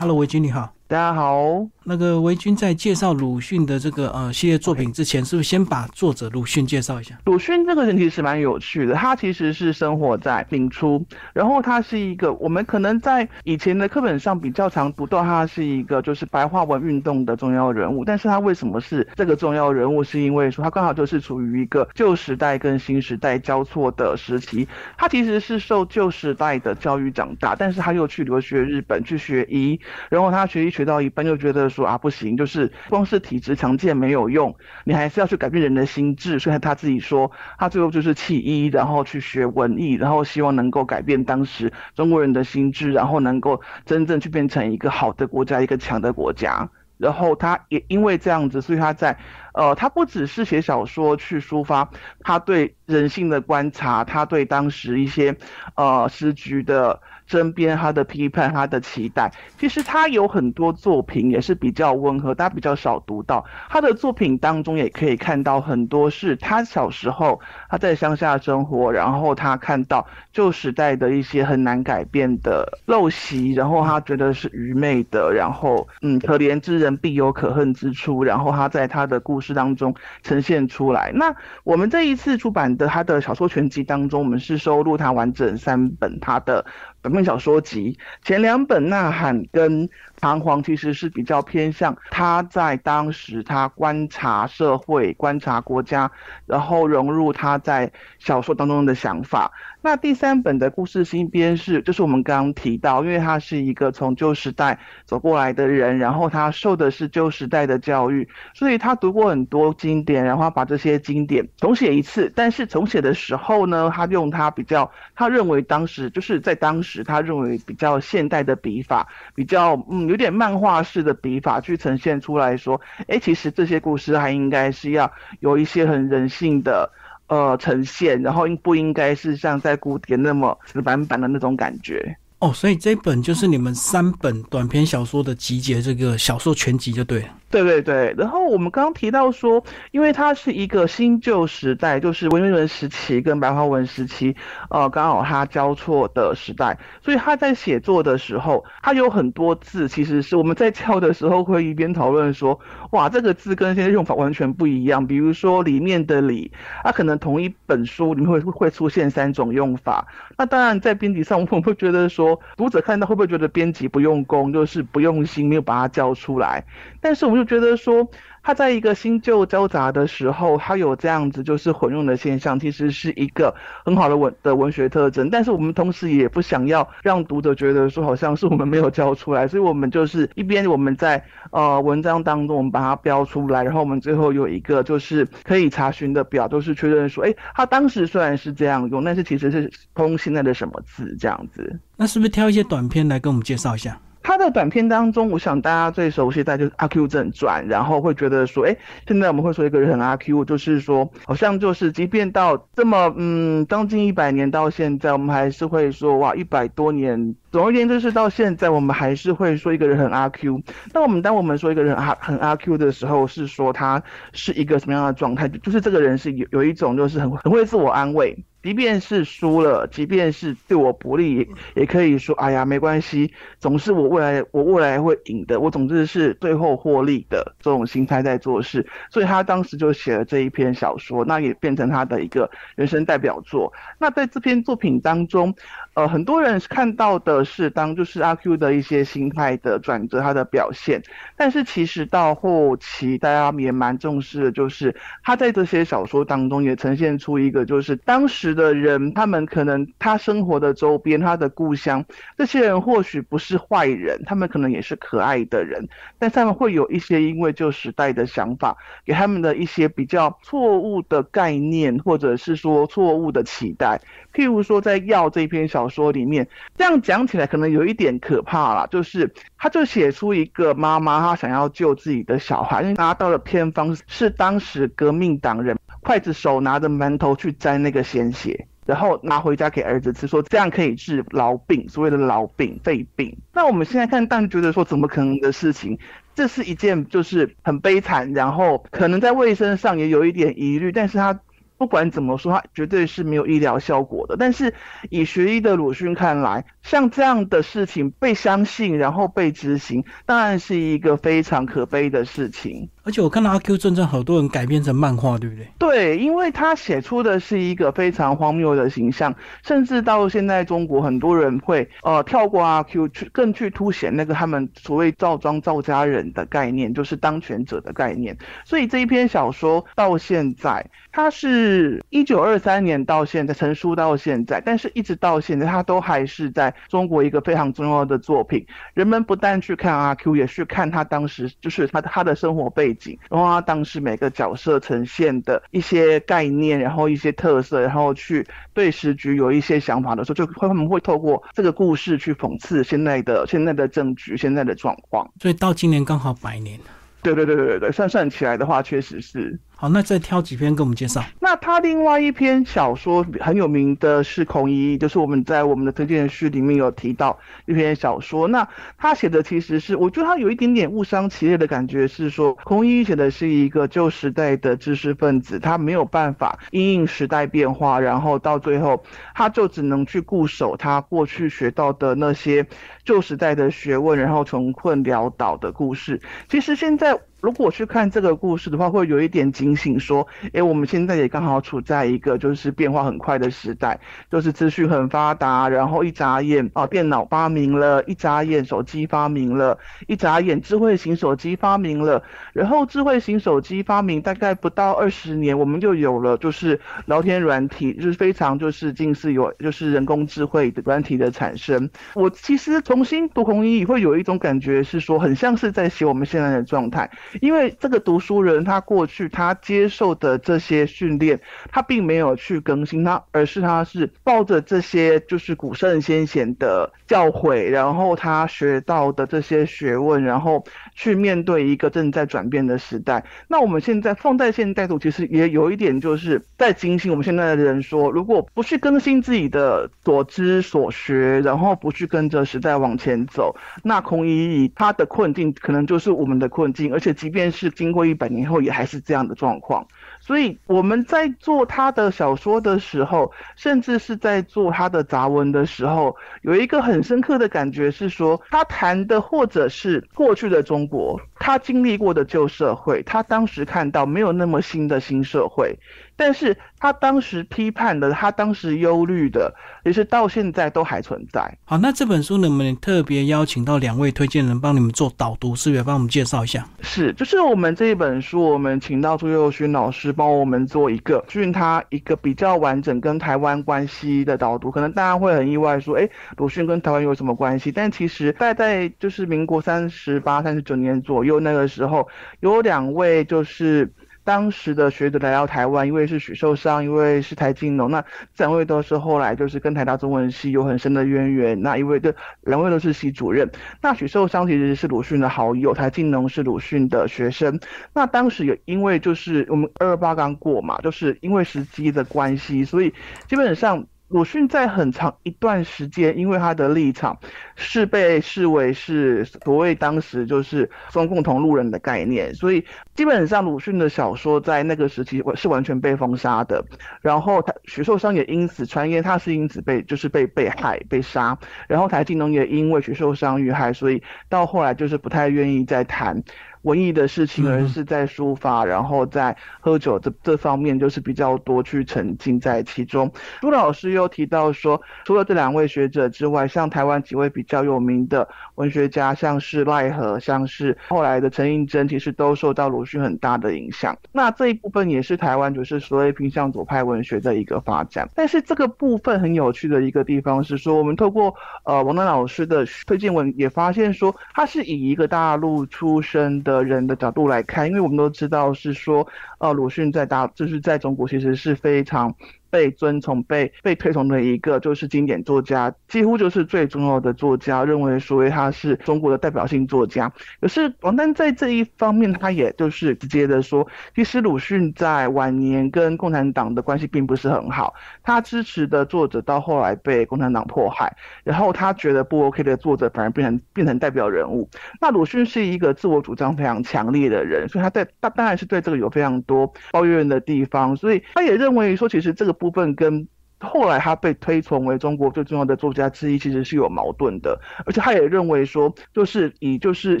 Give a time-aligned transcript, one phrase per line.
[0.00, 0.77] Hello，维军你好。
[0.90, 1.44] 大家好，
[1.84, 7.14] 那个维军在介绍鲁迅的这个呃系列作品之前，是不是先把作者鲁迅介绍一下？
[7.26, 11.04] 鲁迅这个人其实蛮有趣的，他其实是生活在明初，
[11.34, 20.02] 然后他是一个我们可能在以前的课本上比较常读到他是一个就是白话文运动的重要人物，但是他为什么是这个重要人物？
[20.02, 24.66] 是因为说他刚好就是处于一个旧时代跟新时代交错的时期，
[24.96, 29.78] 他其实是受旧时代的教育长大，但是他又去留学日本去学医，
[30.08, 30.72] 然后他学医。
[30.78, 34.54] 学到一半就觉得说啊不行，就是光是体质强健没有用，
[34.84, 36.38] 你还是要去改变人的心智。
[36.38, 46.70] 所以他自己说，他最后就是弃医，然后去学文艺，然后希望能够改变当时中国人的心智，然后能够真正去变成一个好的国家，一个强的国家。
[46.96, 49.18] 然后他也因为这样子，所以他在
[49.54, 51.90] 呃，他不只是写小说去抒发
[52.20, 55.34] 他对人性的观察，他对当时一些
[55.74, 57.00] 呃时局的。
[57.28, 63.44] 身边他的批判，他的期待，其实他有很多作品也是比较温和，大家比较少读到。
[63.68, 81.12] 他的作品当中也可以看到很多是他小时候他在乡下生活，然后他看到旧时代的一些很难改变的陋习，然后他觉得是愚昧的，然后嗯，可怜之人必有可恨之处，然后他在他的故事当中呈现出来。
[81.14, 86.64] 那我们这一次出版的他的小说全集当中，我们是收录他完整三本他的。
[87.02, 89.88] 短篇小说集前两本《呐喊》跟。
[90.20, 96.10] 彷徨其实是比较偏向他在当时他观察社会、观察国家，
[96.44, 97.88] 然后融入他在
[98.18, 99.48] 小说当中的想法。
[99.80, 112.30] 那第三本的故事新编是，就是我们刚刚提到，因为他是一个从旧时代走过来的人，然后他受的是旧时代的教育，所以他读过很多经典，然后把这些经典重写一次。
[112.34, 120.08] 但是重写的时候呢，他用他比较他认为当时就是在当时他认为比较现代的笔法，比较嗯。
[120.08, 126.90] 有点漫画式的笔法去呈现出来说，哎，其实这些故事还应该是要有一些很人性的
[127.28, 132.18] 呃呈现，然后应不应该是像在古典那么死板板的那种感觉。
[132.40, 137.26] 哦，所以这本就是你们三本短篇小说的集结，这个小说全集就对了。
[137.50, 144.36] 对对对，然后我们刚刚提到说，因为它是一个新旧时代，就是文言文时期跟白话文时期，
[144.68, 152.60] 呃，刚好它交错的时代，所以他在写作的时候，他有很多字，其实是我们在教的时候会一边讨论说，
[152.90, 155.04] 哇，这个字跟现在用法完全不一样。
[155.04, 156.52] 比如说里面的“里”，
[156.84, 160.06] 它可能同一本书里面会会出现三种用法。
[160.36, 166.64] 那当然在编辑上，我们会觉得说，读者看到会不会觉得编辑不用功，就是不用心，没有把它交出来？
[167.00, 167.38] 但是我们。
[167.38, 168.04] 就觉得说，
[168.42, 173.54] 他在一个新旧交杂的时候，他有这样子就是混用的现象，其实是一个
[173.84, 175.30] 很好的文的文学特征。
[175.30, 181.22] 但是我们同时也不想要让读者觉得说，好像是我们没有教出来，所以我们就是一边我们在
[181.52, 191.78] 呃文章当中我们把它标出来，然后我们最后有一个就是可以查询的表，都是确认说，哎，他当时虽然是这样用，但是其实是通现在的什么字这样子。
[191.96, 193.96] 那是不是挑一些短片来跟我们介绍一下？
[194.22, 210.62] 他的短片当中，我想大家最熟悉的就是《阿 Q 正传》，然后会觉得说，哎，现在我们会说一个人很阿 Q，就是说，好像就是即便到这么嗯将近一百年到现在，我们还是会说，哇，一百多年，总而言之是到现在，我们还是会说一个人很阿 Q。
[210.92, 214.02] 那我们当我们说一个人阿很阿 Q 的时候，是说他
[214.32, 215.48] 是一个什么样的状态？
[215.48, 218.36] 就是这个人是有有一种就是很很会自我安慰。
[218.68, 233.72] 即便是输了，即便是对我不利，也可以说，哎呀，没关系，总是我未来，我未来会赢的，我总之是最后获利的这种心态在做事，所以他当时就写了这一篇小说，那也变成他的一个人生代表作。
[233.98, 235.54] 那在这篇作品当中，
[235.94, 241.02] 呃，很多人看到的是当就是阿 Q 的一些心态的转折，他的表现，
[241.38, 248.57] 但是其实到后期，大家也蛮重视的，就是他在这些小说当中也呈现出一个，就是当时。
[248.58, 252.04] 的人，他们可能他生活的周边，他的故乡，
[252.36, 255.88] 这些人或许不是坏人，他们可能也是可爱的人，
[256.18, 264.00] 但他们会有一些因为旧时代的想法，给他们的一些比较错误的概念，或者是说错误的期待。
[264.34, 266.46] 譬如说，在《药》这篇小说里面，
[266.76, 275.76] 这样讲起来可能有一点可怕啦，就是他就写出一个妈妈，她想要救自己的小孩，因为拿到了偏方是当时革命党人。
[276.02, 283.36] 筷子手拿着馒头去沾那个鲜血，然后拿回家给儿子吃，说这样可以治痨病，所谓的痨病、肺病。
[283.52, 285.98] 那我们现在看，但觉得说怎么可能的事情？
[286.34, 291.40] 这是一件就是很悲惨，然后可能在卫生上也有一点疑虑，但是他
[291.76, 294.36] 不管怎么说，他绝对是没有医疗效果的。
[294.38, 294.72] 但是
[295.10, 302.88] 以学医的鲁迅看来，像这样的事情被相信，然后被执行，当然是一个非常可悲的事情。
[303.02, 305.68] 而且我看到阿 Q 正正好多人改编成漫画，对不对？
[305.78, 318.34] 对，因为他写出的是一个非常荒谬的形象，甚至到现在中国很多人会呃跳过阿 Q 去更去凸显那个他们所谓赵庄赵家人的概念，就是当权者的概念。
[318.64, 328.64] 所以这一篇小说到现在，它是一九二三年到现在成书到现在，但是一直到现在，它都还是在中国一个非常重要的作品。
[328.94, 333.18] 人们不但去看阿 Q，也去看他当时就是他他的生活背景。
[333.30, 345.28] 然后他当时每个角色呈现的一些概念，然后一些特色，然后去对时局有一些想法的时候，就会他们会透过这个故事去讽刺现在的现在的政局、现在的状况。
[345.40, 346.78] 所以到今年刚好百年。
[347.20, 349.58] 对对对对对对，算算起来的话，确实是。
[349.80, 351.22] 好，那再挑几篇给我们介绍。
[351.38, 358.48] 那他另外一篇小说很有名的是孔乙己就是我们在我们的推荐序里面有提到一篇小说。
[358.48, 358.66] 那
[358.96, 369.00] 他写的其实是，我觉得他有一点点误伤其类的感觉，是说孔乙己写的是一个旧时代的知识分子，他没有办法因应时代变化，然后到最后
[369.32, 372.66] 他就只能去固守他过去学到的那些
[373.04, 376.20] 旧时代的学问，然后穷困潦倒的故事。
[376.48, 377.16] 其实现在。
[377.40, 383.98] 如果去看这个故事的话，会有一点警醒，说，哎，我们现在也刚好处在一个就是变化很快的时代，
[384.30, 392.20] 就是资讯很发达，然后一眨眼啊，电脑发明了，一眨眼手机发明了，一眨眼智慧型手机发明了，
[392.52, 401.88] 然后智慧型手机发明大概不到二十年，我们就有了就是聊天软体，就是非常就是近似有就是人工智慧的软体的产生。
[402.14, 407.08] 我其实重新读红衣会有一种感觉是说，很像是在写我们现在的状态。
[407.40, 411.40] 因为这个读书人，他过去他接受的这些训练，
[411.70, 420.64] 他并没有去更新他，而是他是抱着这些就是古圣先贤的教诲，然后他学到的这些学问，然后
[420.98, 423.24] 去面对一个正在转变的时代。
[423.46, 433.54] 那我们现在放在现代度，其实也有一点就是在警醒我们现在的人说，如果不去更新自己的所知所学，然后不去跟着时代往前走，
[433.84, 437.14] 那孔乙己他的困境可能就是我们的困境，而且。
[437.18, 439.86] 即便是经过一百年后，也还是这样的状况。
[440.28, 455.78] 所以我们在做他的小说的时候，甚至是在做他的杂文的时候，有一个很深刻的感觉是说，他谈的或者是过去的中国，他经历过的旧社会，他当时看到没有那么新的新社会。
[456.18, 459.54] 但是他当时批判的，他当时忧虑的，
[459.84, 461.56] 也是到现在都还存在。
[461.64, 466.66] 好，那这本书能不能特别邀请到两位推荐人帮你们做导读，是不是帮我们介绍一下？
[466.80, 474.72] 是，就是我们这一本书，我们请到朱佑勋老师帮我们做一个，训他一个比较完整跟台湾关系的导读。
[474.72, 477.70] 可能大家会很意外说，哎，鲁迅跟台湾有什么关系？
[477.70, 482.08] 但其实大概在就是民国三十八、三十九年左右那个时候，
[482.40, 483.88] 有两位就是。
[484.28, 487.90] 当时的学者来到台湾，一位是许寿裳，一位是台金农。
[487.90, 487.98] 那
[488.34, 491.58] 这两位都是后来就是跟台大中文系有很深的渊源。
[491.62, 493.50] 那一位的两位都是系主任。
[493.80, 497.58] 那许寿裳其实是鲁迅的好友，台金农是鲁迅的学生。
[497.94, 502.92] 那当时也因为就是我们二二八刚过嘛，就是因为时机的关系，所以
[503.28, 503.86] 基本上。
[504.08, 507.18] 鲁迅在很长一段时间，因为他的立场
[507.56, 516.64] 是被视为是所谓当时就是中共同路人的概念，所以基本上鲁迅的小说在那个时期是完全被封杀的。
[517.02, 521.38] 然后他徐寿裳也因此传言他是因此被就是被被害被杀。
[521.68, 526.22] 然后台金农也因为徐寿裳遇害，所以到后来就是不太愿意再谈。
[526.68, 533.10] 文艺的事情，而是在书法，然后在喝酒这这方面，就是比较多去沉浸在其中。
[533.40, 543.96] 朱老师又提到说，除了这两位学者之外，像台湾几位比较有名的文学家，像是赖和，像是后来的陈映真，其实都受到鲁迅很大的影响。
[544.12, 548.08] 那这一部分也是台湾就是所谓偏向左派文学的一个发展。
[548.14, 551.34] 但是这个部分很有趣的一个地方是说，我们透过
[551.64, 556.18] 呃王丹老师的推荐文，也发现说，他是以一个大陆出身。
[556.42, 559.06] 的人的角度来看，因为我们都知道是说，
[559.38, 562.14] 呃，鲁迅在大就是在中国其实是非常。
[562.50, 570.10] 被尊崇、被被推崇的一个就是经典作家，几乎就是最重要的作家，认为所谓他是中国的代表性作家。
[570.40, 580.90] 可是王丹在这一方面，他也就是直接的说，其实鲁迅在晚年跟共产党的关系并不是很好，他支持的作者到后来被共产党迫害，
[581.24, 584.48] 然后他觉得不 OK 的作者反而变成变成代表人物。
[584.80, 592.37] 那鲁迅是一个自我主张非常强烈的人，所以他在他当然是对这个有非常多抱怨的地方，所以他也认为说，其实这个。
[592.38, 593.06] 部分跟
[593.40, 597.40] 后来他被推崇为中国最重要的作家之一，其实是有矛盾的。
[597.66, 600.00] 而且他也认为说，就是以就是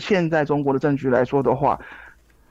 [0.00, 1.78] 现在中国的政局来说的话。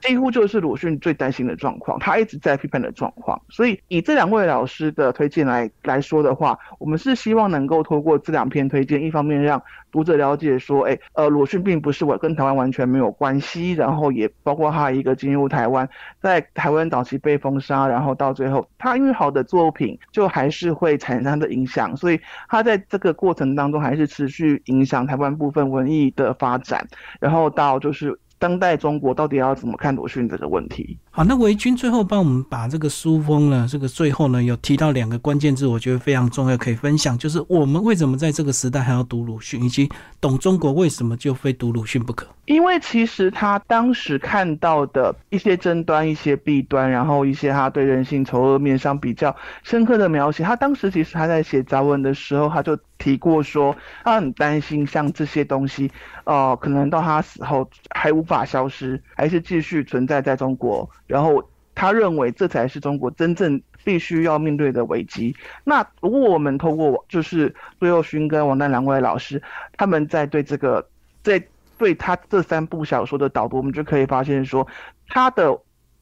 [0.00, 3.40] 几乎就是鲁迅最担心的状况，他一直在批判的状况。
[3.48, 15.88] 所以以这两位老师的推荐来来说的话，我们是希望能够透过这两篇推荐，一方面让读者了解说，哎，呃，鲁迅并不是我跟台湾完全没有关系，然后也包括他一个进入台湾，
[16.20, 26.86] 在台湾早期被封杀，然后到最后他因为好的作品就还是会产生的影响，所以他在这个过程当中还是持续影响台湾部分文艺的发展，
[27.20, 28.18] 然后到就是。
[28.38, 30.98] 当代中国到底要怎么看鲁迅这个问题？
[31.18, 42.28] 好，那维军最后帮我们把这个书封呢，这个最后呢有提到两个关键字，我觉得非常重要，可以分享，就是我们为什么在这个时代还要读鲁迅，以及懂中国为什么就非读鲁迅不可？
[42.44, 49.34] 因为其实他当时看到的一些争端、一些弊端，然后一些他对人性丑恶面上比较
[49.64, 55.90] 深刻的描写，他当时其实他在写杂文的时候，他就提过说，他很担心像这些东西，
[56.24, 60.88] 呃，可能到他死后还无法消失，还是继续存在在中国。
[61.08, 61.42] 然后
[61.74, 65.34] 他认为这才是中国真正必须要面对的危机。
[65.64, 69.42] 那如果我们透过就是陆佑勋跟王丹两位老师，
[69.76, 70.88] 他们在对这个
[71.24, 71.42] 在。
[71.78, 74.66] 对他这三部小说的导读，我们就可以发现说，
[75.06, 75.56] 他的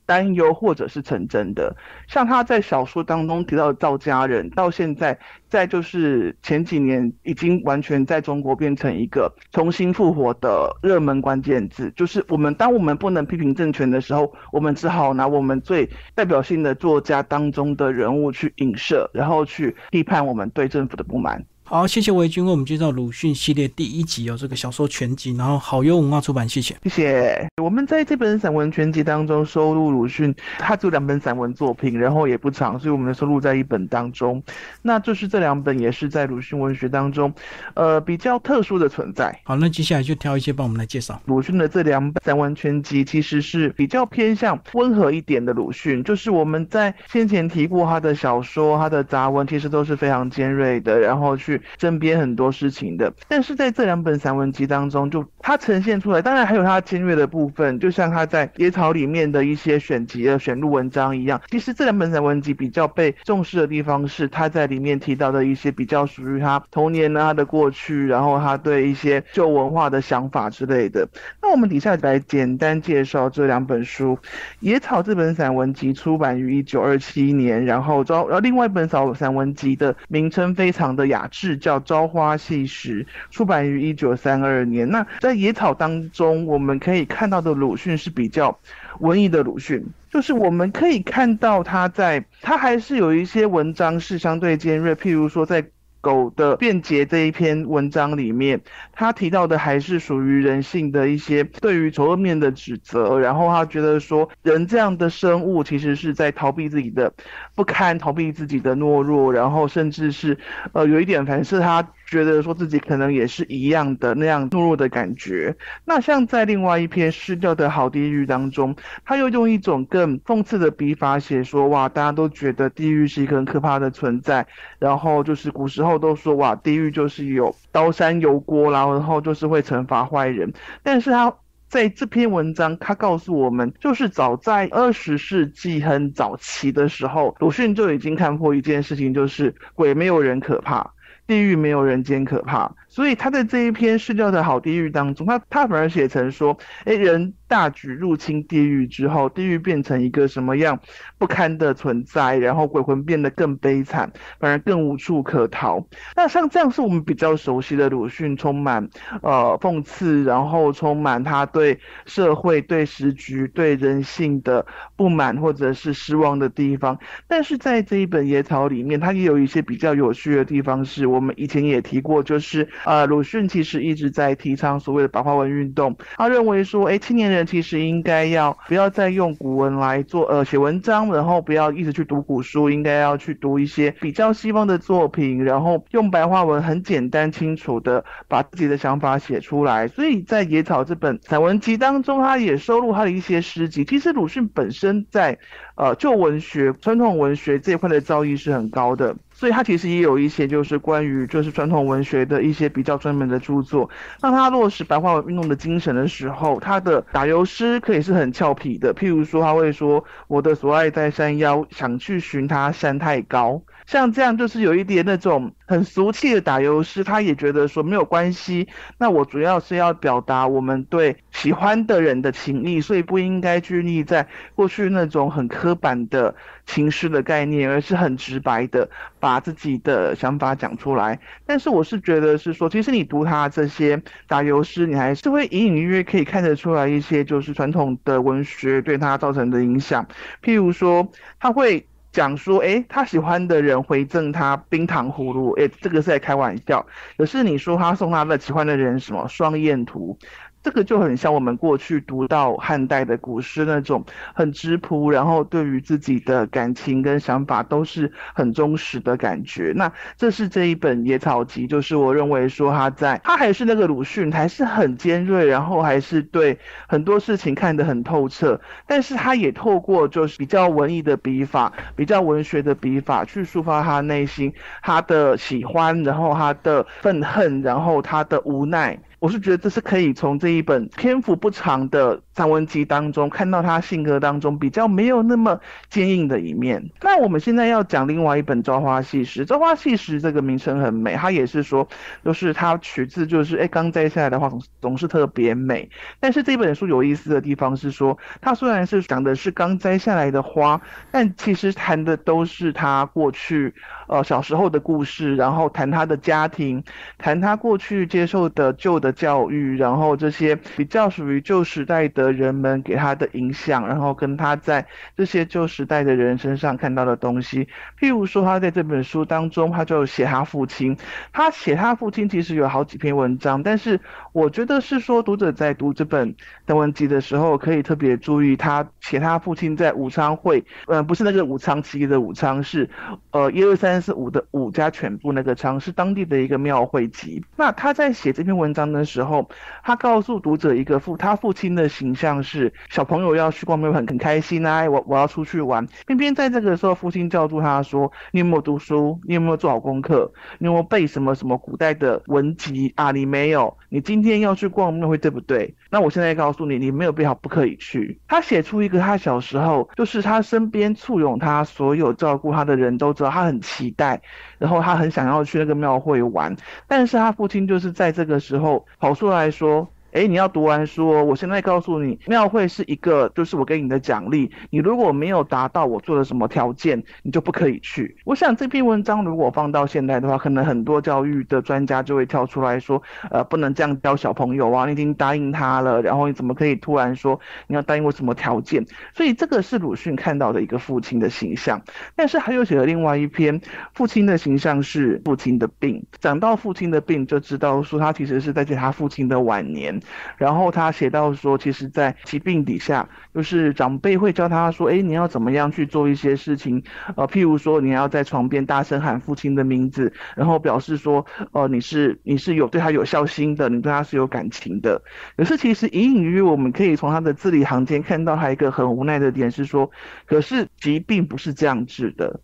[0.06, 1.76] 担忧或者是成真的。
[2.06, 11.92] 像他在小说当中提到的赵家人，到现在，在就是前几年已经完全在中国变成一个重新复活的热门关键字。
[11.96, 21.44] 就是我们当我们不能批评政权的时候，我们只好拿我们最代表性的作家当中的人物去影射，然后去批判我们对政府的不满。
[21.68, 27.48] 好，谢谢维军为我们介绍鲁迅系列第一集哦这个小说全集，然后好优文化出版，谢谢，谢谢。
[27.60, 34.40] 我们在这本散文全集当中收录鲁迅，他有两本散文作品，然后也不长，所以我们收录在一本当中。
[34.80, 37.34] 那就是这两本也是在鲁迅文学当中，
[37.74, 39.36] 呃，比较特殊的存在。
[39.42, 46.04] 好，那接下来就挑一些帮我们来介绍鲁迅的这两本散文全集，其实是比较偏向温和一点的鲁迅。
[46.04, 51.55] 就是我们在先前提过他的小说，他的杂文其实都是非常尖锐的，然后去。
[51.78, 61.40] 身边很多事情的，但是在这两本散文集当中，就它呈现出来，当然还有它尖锐的部分，就像他在野草里面的一些选集的选录文章一样。
[61.50, 71.08] 其实这两本散文集比较被重视的地方是，他在里面提到的一些比较属于他童年呢，他的过去，然后他对一些旧文化的想法之类的。
[71.40, 74.18] 那我们底下来简单介绍这两本书。
[74.60, 81.45] 野草这本散文集出版于一九二七年，然后招，然后另外一本散散文集的名称非常的雅致。
[81.46, 84.90] 是叫《朝花夕拾》，出版于一九三二年。
[84.90, 88.58] 那在野草当中，我们可以看到的鲁迅是比较
[88.98, 95.64] 文艺的鲁迅，就是我们可以看到他在，他还是有一些文章是相对尖锐，譬如说在。
[96.06, 98.60] 狗的辩解这一篇文章里面，
[98.92, 107.12] 他提到的还是属于人性的一些对于丑恶面的指责，然后他觉得说，人这样的生物其实是在逃避自己的
[107.56, 110.38] 不堪，逃避自己的懦弱，然后甚至是
[110.72, 111.88] 呃有一点反是他。
[112.06, 115.54] 觉得说自己可能也是一样的那样懦弱的感觉。
[115.84, 124.46] 那像在另外一篇失掉的好地狱当中，他又用一种更讽刺的笔法写说：哇，大家都觉得地狱是一个很可怕的存在。
[124.78, 130.52] 然后就是古时候都说哇，地狱就是有刀山油锅，然后就是会惩罚坏人。
[130.82, 131.34] 但是他
[131.68, 140.92] 在这篇文章，他告诉我们，就是早在二十世纪很早期的时候，鲁迅就已经看破一件事情，就是鬼没有人可怕。
[141.26, 150.80] 地狱没有人间可怕，所以他在这一篇失掉的好地狱当中，他他反而写成说，哎，人大举入侵地狱之后，地狱变成一个什么样
[151.18, 154.10] 不堪的存在，然后鬼魂变得更悲惨，
[154.40, 155.86] 反而更无处可逃。
[156.14, 158.88] 那像这样是我们比较熟悉的鲁迅，充满
[159.22, 164.64] 呃讽刺，然后充满他对社会、对时局、对人性的
[164.96, 166.98] 不满或者是失望的地方。
[167.28, 171.06] 但是在这一本野草里面，它也有一些比较有趣的地方是。
[171.06, 175.96] 我们以前也提过，就是呃，鲁迅其实一直在提倡所谓的白话文运动。
[176.16, 189.88] 他认为说，哎，青年人其实应该要不要再用古文来做呃写文章，然后不要一直去读古书，应该要去读一些比较西方的作品，然后用白话文很简单清楚的把自己的想法写出来。
[189.88, 193.84] 所以在《野草》这本散文集当中，他也收录他的一些诗集。
[193.84, 195.36] 其实鲁迅本身在
[195.74, 199.16] 呃旧文学、传统文学这一块的造诣是很高的。
[199.38, 203.90] 所以他其实也有一些就是关于就是传统文学的一些比较专门的著作。
[204.18, 208.94] 当他落实白话文运动的精神的时候，他的打油诗可以是很俏皮的。
[208.94, 218.66] 譬如说，他会说：“我的所爱在山腰，想去寻他山太高。”像这样就是有一点那种很俗气的打油诗，他也觉得说没有关系。
[218.98, 226.34] 那我主要是要表达我们对喜欢的人的情谊，所以不应该拘泥在过去那种很刻板的
[226.66, 228.88] 情诗的概念，而是很直白的
[229.20, 231.18] 把自己的想法讲出来。
[231.46, 240.06] 但是我是觉得是说，其实你读他这些打油诗，你还是会隐隐约约可以看得出来一些就是传统的文学对他造成的影响，
[240.42, 241.86] 譬如说他会。
[242.16, 246.86] 讲说，哎，他喜欢的人回赠他冰糖葫芦，哎，这个是在开玩笑。
[247.18, 250.18] 可是你说他送他的喜欢的人什么双燕图？
[250.66, 254.04] 这个就很像我们过去读到汉代的古诗那种
[254.34, 259.72] 很直朴，然后对于自己的感情跟想法都是很忠实的感觉。
[259.76, 266.58] 那这是这一本《野草集》，就是我认为说他在他还是那个鲁迅，还是很尖锐，然后还是对
[266.88, 268.60] 很多事情看得很透彻。
[268.88, 278.98] 但是他也透过就是比较文艺的笔法，比较文学的笔法去抒发他内心他的喜欢，然后他的愤恨，然后他的无奈。
[279.18, 286.90] 我是觉得这是可以从这一本篇幅不长的散文集当中看到他性格当中比较没有那么坚硬的一面。
[287.00, 291.88] 那我们现在要讲另外一本《朝花夕拾》，《朝花夕拾》这个名称很美，它也是说，
[292.24, 295.88] 就是它取自就是哎刚摘下来的花总总是特别美。
[296.20, 300.78] 但是这本书有意思的地方是说，它虽然是讲的是刚摘下来的花，
[301.10, 303.72] 但其实谈的都是他过去
[304.08, 306.82] 呃小时候的故事，然后谈他的家庭，
[307.16, 308.96] 谈他过去接受的旧。
[308.96, 317.68] 的教育，然后这些比较属于旧时代的人们给他的影响，然后跟他在这些旧时代的人身上看到的东西，
[317.98, 320.96] 譬如说他在这本书当中，他就写他父亲，
[321.32, 324.00] 他写他父亲其实有好几篇文章，但是
[324.36, 326.34] 我觉得是说读者在读这本
[326.66, 332.86] 邓文集的时候，可以特别注意他写他父亲在武昌会，嗯，不是那个武昌起义的武昌，是
[333.30, 337.42] 呃一二三四五的五加全部那个昌，是当地的一个庙会集。
[337.56, 339.48] 那他在写这篇文章的时候，
[339.82, 345.88] 他告诉读者一个父他父亲的形象是小朋友要去逛庙很很开心啊，我我要出去玩。
[346.06, 349.18] 偏偏在这个时候，父亲叫住他说：“你有没有读书？
[349.24, 350.30] 你有没有做好功课？
[350.58, 353.12] 你有没有背什么什么古代的文集啊？
[353.12, 355.74] 你没有，你今天要去逛庙会，对不对？
[355.90, 364.20] 那我现在告诉你，你没有必要，不可以去。”他写出一个他小时候，就是他身边簇拥他所有照顾他的人都知道他很期待，
[364.58, 366.54] 然后他很想要去那个庙会玩，
[366.86, 368.84] 但是他父亲就是在这个时候。
[368.98, 369.88] 跑出来说。
[370.16, 371.06] 哎，你要读完书！
[371.26, 374.50] 我现在告诉你，庙会是一个，就是我给你的奖励。
[374.70, 378.16] 你如果没有达到我做的什么条件，你就不可以去。
[378.24, 384.86] 我想这篇文章如果放到现在的话，可能很多教育的专家就会跳出来说，呃，不能这样教小朋友啊！
[384.86, 388.86] 你已经答应他了，然后你怎么可以突然说你要答应我什么条件？
[389.12, 391.78] 所以这个是鲁迅看到的一个父亲的形象。
[392.14, 393.60] 但是他又写了另外一篇，
[393.92, 396.02] 父亲的形象是父亲的病。
[396.18, 400.00] 讲到父亲的病，就知道说他其实是在写他父亲的晚年。
[400.36, 406.82] 然后他写到说，其实，在疾病底下，就是长辈会教他说，哎，你要怎么样去做一些事情，
[407.16, 415.00] 呃，譬如说，你要在床边大声喊父亲的名字，然后表示说，呃，你是你是有对他有孝心的，你对他是有感情的。
[415.36, 419.90] 可是其实隐隐约约，我们可以从他的字里行间看到他一个很无奈的点是说，
[420.26, 422.40] 可是疾病不是这样治的，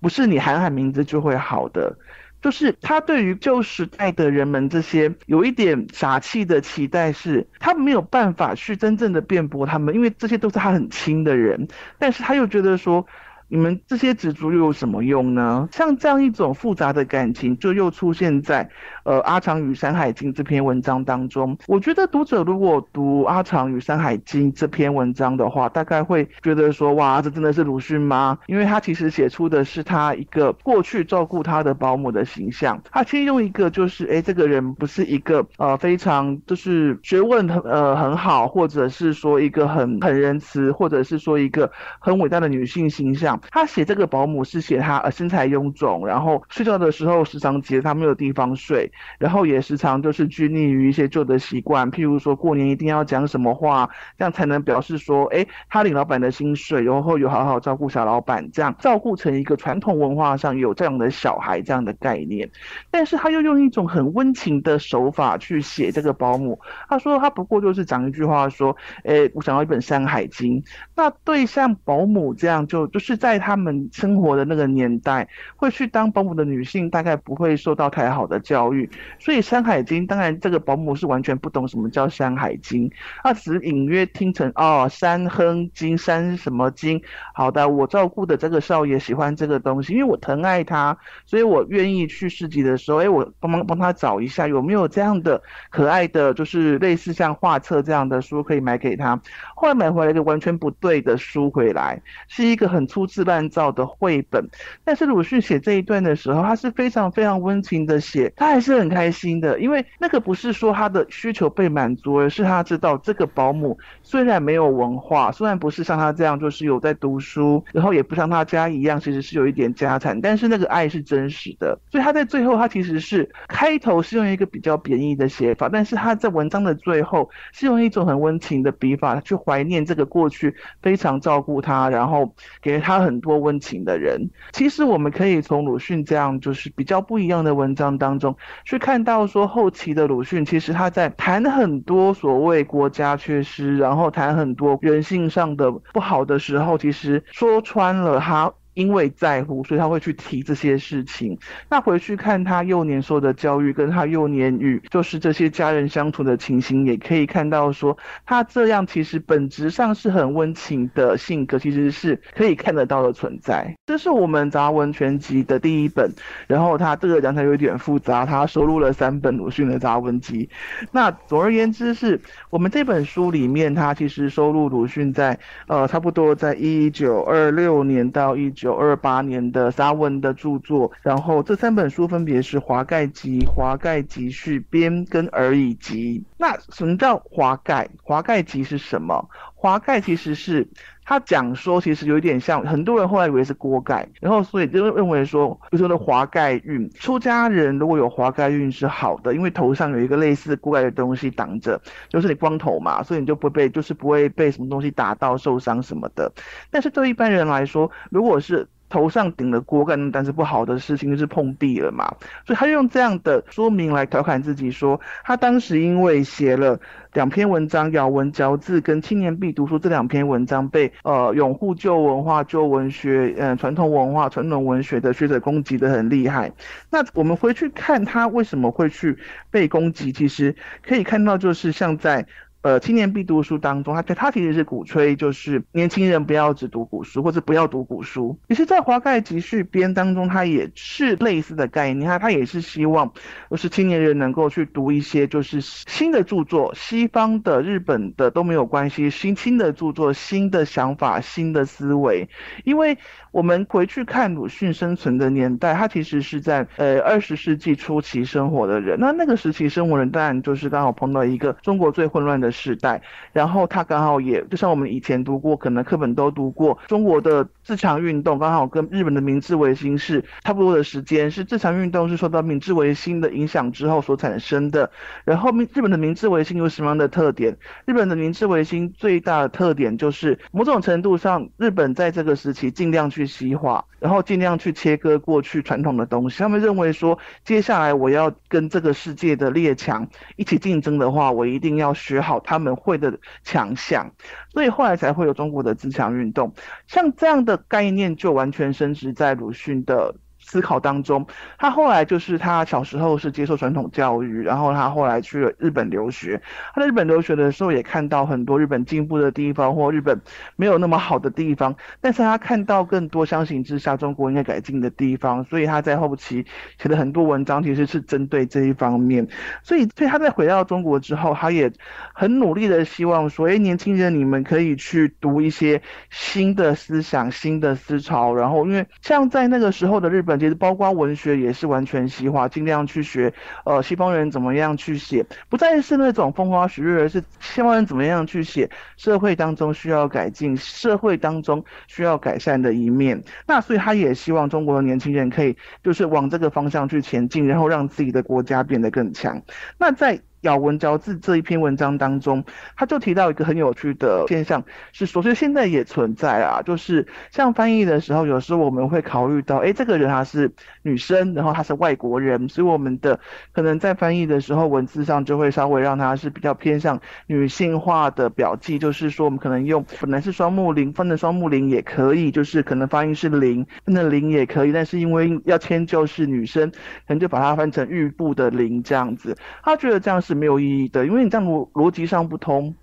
[0.00, 1.96] 不是你喊喊名字就会好的。
[2.42, 13.06] 就是他对于旧时代的人们这些有一点傻气的期待，是他没有办法去真正的辩驳他们，因为这些都是他很亲的人，但是他又觉得说。
[13.52, 15.68] 你们这些执着又有什么用呢？
[15.72, 18.66] 像这样一种复杂的感情，就又出现在
[19.04, 21.54] 呃《阿长与山海经》这篇文章当中。
[21.66, 28.38] 我觉得读者如果读《阿长与山海经》这篇文章的话，大概会觉得说，哇，这真的是鲁迅吗？
[28.46, 32.82] 因为他其实写出的是他一个过去照顾他的保姆的形象。
[32.90, 43.38] 他其实用一个就是，哎，这个人不是一个呃非常就是学问很呃很好，或者是说一个很很仁慈，或者是说一个很伟大的女性形象。
[43.50, 62.48] 他写这个保姆是写他呃身材臃肿，然后睡觉的时候时常觉得他没有地方睡，然后也时常就是拘泥于一些旧的习惯，譬如说过年一定要讲什么话，这样才能表示说，哎，他领老板的薪水，然后有好好照顾小老板，这样照顾成一个传统文化上有这样的小孩这样的概念。
[62.92, 70.62] 但是他又用一种很温情的手法去写这个保姆，他说他不过就是讲一句话说，哎，我想要一本《山海经》，
[70.94, 73.31] 那对像保姆这样就就是在。
[73.32, 78.86] 在他们生活的那个年代，会去当保姆的女性大概不会受到太好的教育，
[79.18, 82.86] 所以《山海经》当然这个保姆是完全不懂什么叫《山海经》，
[83.22, 87.00] 她只隐约听成哦《山哼经》山什么经，
[87.32, 99.18] 好的，我照顾的这个少爷喜欢这个东西，因为我疼爱他，所以我愿意去市集的时候，哎，我帮忙帮他找一下有没有这样的可爱的就是类似像画册这样的书可以买给他。
[99.56, 104.48] 后来买回来一个完全不对的书回来，是一个很粗制滥造的绘本。
[104.84, 121.78] 但是鲁迅写这一段的时候，他是非常非常温情的写，他还是很开心的，因为那个不是说他的需求被满足，而是他知道这个保姆虽然没有文化，虽然不是像他这样就是有在读书，然后也不像他家一样其实是有一点家产，但是那个爱是真实的。
[121.90, 129.36] 所以他在最后，他其实是开头是用一个比较贬义的写法，但是他在文章的最后是用一种很温情的笔法去。
[129.44, 134.30] 怀念这个过去非常照顾他，然后给了他很多温情的人。
[134.52, 148.52] 其实我们可以从鲁迅这样就是比较不一样的文章当中去看到，说后期的鲁迅其实他在谈很多所谓国家缺失，然后谈很多人性上的不好的时候，其实说穿了他。
[148.74, 151.36] 因为在乎，所以他会去提这些事情。
[151.68, 163.76] 那回去看他幼年受的教育，跟他幼年与就是这些家人相处的情形，也可以看到说，他这样其实本质上是很温情的性格，其实是可以看得到的存在。
[163.84, 166.10] 这是我们杂文全集的第一本，
[166.46, 170.48] 然后他这个讲起来有点复杂，他收录了三本鲁迅的杂文集。
[170.90, 178.50] 那总而言之，是我们这本书里面，他其实收录鲁迅在呃差不多在一九二六年到一。
[178.62, 186.20] 九二八年的沙文的著作，然后这三本书分别是《华盖集》《华盖集序编》跟《而已集》。
[186.38, 187.88] 那什么叫华盖？
[188.04, 189.28] 华盖集是什么？
[189.56, 190.68] 华盖其实是
[191.04, 206.32] 他讲说，其实有一点像很多人后来以为是锅盖，然后所以就认为说，就说的华盖运，出家人如果有华盖运是好的，因为头上有一个类似锅盖的东西挡着，就是你光头嘛，所以你就不会被，就是不会被什么东西打到受伤什么的。
[206.70, 212.14] 但是对一般人来说，如果是头上顶了锅盖，但是不好的事情就是碰壁了嘛，
[212.46, 216.78] 所以他用这样的说明来调侃自己，说他当时因为写了
[217.14, 226.52] 两篇文章《咬文嚼字》跟《青年必读书》这两篇文章，被呃拥护旧文化、旧文学、嗯传统文化、传统文学的学者攻击的很厉害。
[226.90, 229.16] 那我们回去看他为什么会去
[229.50, 230.54] 被攻击，其实
[230.86, 232.26] 可以看到就是像在。
[232.62, 238.38] 呃，青年必读书当中，他他其实是鼓吹，就是年轻人不要只读古书，或者不要读古书。
[238.48, 243.12] 其实，在《华盖集序编》当中，他也是类似的概念，他他也是希望，
[243.50, 252.28] 就是青年人能够去读一些就是新的著作，西方的、日本的都没有关系，新新的著作、新的想法、新的思维。
[252.62, 252.96] 因为
[253.32, 258.96] 我们回去看鲁迅生存的年代，他其实是在呃二十世纪初期生活的人。
[259.00, 262.51] 那那个时期生活人，当然就是刚好碰到一个中国最混乱的。
[262.52, 274.90] 时代，然后他刚好也就像我们以前读过，可能课本都读过中国的自强运动，刚好跟日本的明治维新是差不多的时间，是自强运动是受到明治维新的影响之后所产生的。
[275.24, 277.56] 然后明日本的明治维新有什么样的特点？
[277.86, 286.38] 日本的明治维新最大的特点就是某种程度上，日本在这个时期尽量去西化，然后尽量去切割过去传统的东西。
[286.42, 292.41] 他们认为说，接下来我要跟这个世界的列强一起竞争的话，我一定要学好。
[292.44, 294.10] 他们会的强项，
[294.50, 296.54] 所以后来才会有中国的自强运动。
[296.86, 300.14] 像这样的概念，就完全升值在鲁迅的。
[300.42, 301.24] 思考当中，
[301.56, 306.42] 他后来就是他小时候是接受传统教育，然后他后来去了日本留学。
[306.74, 310.20] 他在日本留学的时候，也看到很多日本进步的地方，或日本
[310.56, 311.74] 没有那么好的地方。
[312.00, 316.44] 但是他看到更多相形之下中国应该改进的地方，所以他在后期
[316.76, 319.26] 写的很多文章其实是针对这一方面。
[319.62, 321.72] 所以，所以他在回到中国之后，他也
[322.12, 330.31] 很努力的希望说：“哎，年轻人，你们可以去读一些新的思想、新的思潮。”然后，因为像在那个时候的日本。
[330.38, 333.32] 其实包括文学也是完全西化，尽量去学，
[333.64, 343.22] 呃，西方人怎么样去写，不再是那种风花雪月，而是西方人怎么样去写社会当中需要改进、社会当中需要改善的一面。
[343.46, 349.40] 那所以他也希望中国的年轻人可以就是往这个方向去前进，然后让自己的国家变得更强。
[349.78, 352.44] 那在咬文嚼字这一篇文章当中，
[352.76, 360.52] 他就提到一个很有趣的现象，是说，其实现在也存在啊，就是像翻译的时候，有时候我们会考虑到，哎，这个人他是
[360.82, 363.18] 女生，然后他是外国人，所以我们的
[363.52, 376.78] 可能在翻译的时候，文字上就会稍微让他是比较偏向女性化的表记，就是说，我们可能用本来是双木林分的双木林也可以，就是可能发音是零分成零也可以，但是因为要迁就是女生，可
[377.14, 380.31] 能就把它翻成玉部的零这样子，他觉得这样是。
[380.32, 382.74] 是没有意义的，因为你这样逻逻辑上不通。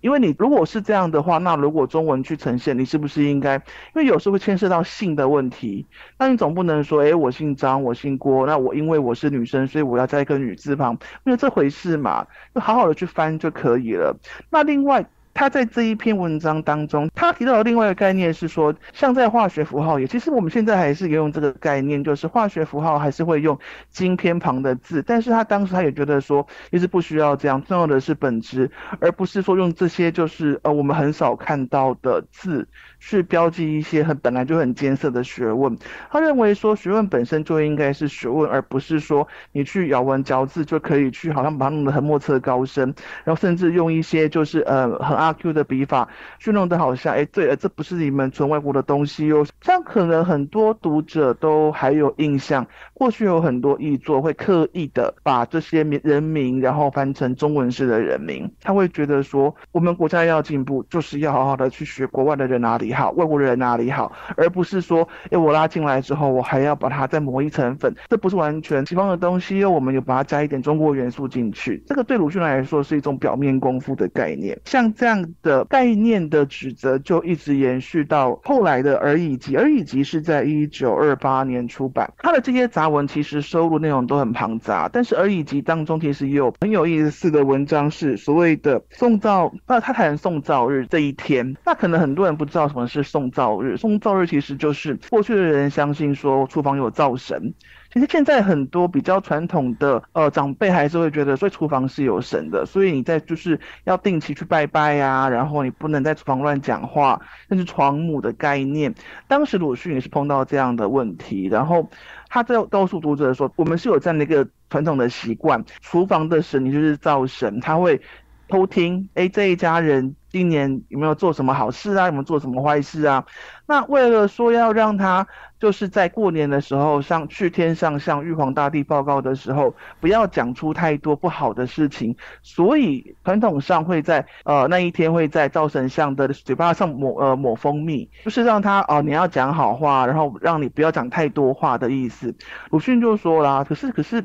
[0.00, 3.56] 因为你如果是这样的话，那如果中文去呈现，你是不是应该？
[3.56, 3.62] 因
[3.94, 5.86] 为有时候会牵涉到姓的问题，
[6.18, 12.26] 那你总不能说，哎，我姓张，我姓郭，那我因为我是女生，所以我要在一个女字旁，没有这回事嘛？
[12.54, 14.18] 就好好的去翻就可以了。
[14.50, 15.06] 那另外。
[15.34, 23.58] 他在这一篇文章当中，他提到的另外一个概念是说，像在化学符号也，其实我们现在还是用这个概念，就是化学符号还是会用
[23.90, 28.70] 金偏旁的字，但是他当时他也觉得说，其实不需要这样，重要的是本质，
[29.00, 32.66] 而不是说用这些就是呃我们很少看到的字。
[33.06, 35.76] 去标记一些很本来就很艰涩的学问，
[36.10, 42.94] 他认为说学问本身就应该是学问，而不是说你去咬文嚼字就可以去好像把它弄得很莫测高深，
[43.24, 46.08] 然后甚至用一些就是呃很阿 Q 的笔法
[46.38, 49.44] 去弄得好像哎对了，这不是你们纯外国的东西哟。
[49.62, 62.92] 像可能很多读者都还有印象，过去有很多译作会刻意的把这些名人名然后翻成中文式的人名，他会觉得说我们国家要进步，就是要好好的去学国外的人哪里。
[62.92, 74.58] 好，外国人哪里好，而不是说，哎，我拉进来之后，我还要把它再磨一层粉，这不是完全西方的东西，我们有把它加一点中国元素进去，这个对鲁迅来说是一种表面功夫的概念。
[74.64, 92.84] 像这样的概念的指责，就一直延续到后来的《而已集》，《而已集》是在一九二八年出版，他的这些杂文其实收录内容都很庞杂，但是《而已集》当中其实也有很有意思的文章，是所谓的送造，那他谈送造日这一天，那可能很多人不知道什么。
[92.86, 97.54] 是送灶日，送灶日其实就是过去的人相信说厨房有灶神。
[97.94, 108.92] 其实现在很多比较传统的呃长辈还是会觉得，所以厨房是有神的，所以你在就是要定期去拜拜呀，然后你不能在厨房乱讲话，甚至床母的概念。
[109.28, 111.88] 当时鲁迅也是碰到这样的问题，然后
[112.28, 118.00] 他在告诉读者说，我们是有这样的一个传统的习惯，厨房的神你就是灶神，他会。
[118.46, 122.04] 偷听，哎，这一家人今年有没有做什么好事啊？
[122.04, 123.24] 有没有做什么坏事啊？
[123.66, 125.26] 那为了说要让他
[125.64, 142.34] 就是在过年的时候上去天上向玉皇大帝报告的时候，不要讲出太多不好的事情，所以传统上会在呃那一天会在灶神像的嘴巴上抹呃抹蜂蜜，就是让他哦你要讲好话，然后让你不要讲太多话的意思。
[142.68, 144.22] 鲁迅就说啦，可是可是。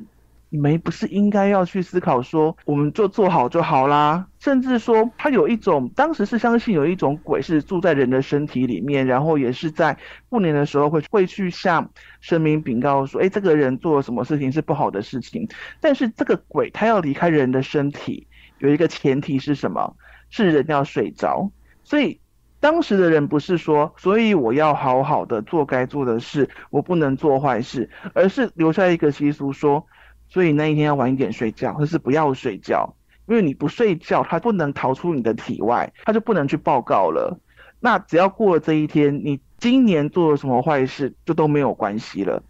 [0.51, 4.25] 你们不是应该要去思考说，我们就做好就好啦？
[4.39, 9.95] 甚至说，他有一种，当时是相信有一种鬼是住在人的身体里面，然后也是在
[10.27, 11.87] 过年的时候会会去向
[12.19, 15.47] 神明禀告说，哎，这个人做了什么事情是不好的事情。
[15.79, 18.25] 但是这个鬼他要离开人的身体，
[18.57, 19.95] 有一个前提是什么？
[20.31, 21.51] 是人要睡着。
[21.83, 22.19] 所以
[22.59, 29.85] 当时的人不是说，所以我要好好的做该做的事，我不能做坏事，而是留下一个习俗说。
[30.29, 32.95] 所以那一天要晚一点睡觉，或是不要睡觉，
[33.27, 37.39] 因为你不睡觉，他不能逃出你的体外，他就不能去报告了。
[37.79, 42.43] 那只要过了这一天，你今年做了什么坏事，就都没有关系了。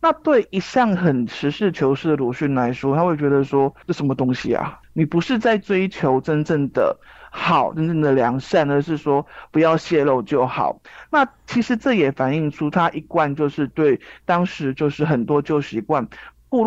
[0.00, 4.78] 那对一向很实事求是的鲁迅来说，他会觉得说这什么东西啊？
[4.92, 6.96] 你不是在追求真正的
[7.30, 10.80] 好、真正的良善，而是说不要泄露就好。
[11.10, 16.06] 那其实这也反映出他一贯就是对当时就是很多旧习惯。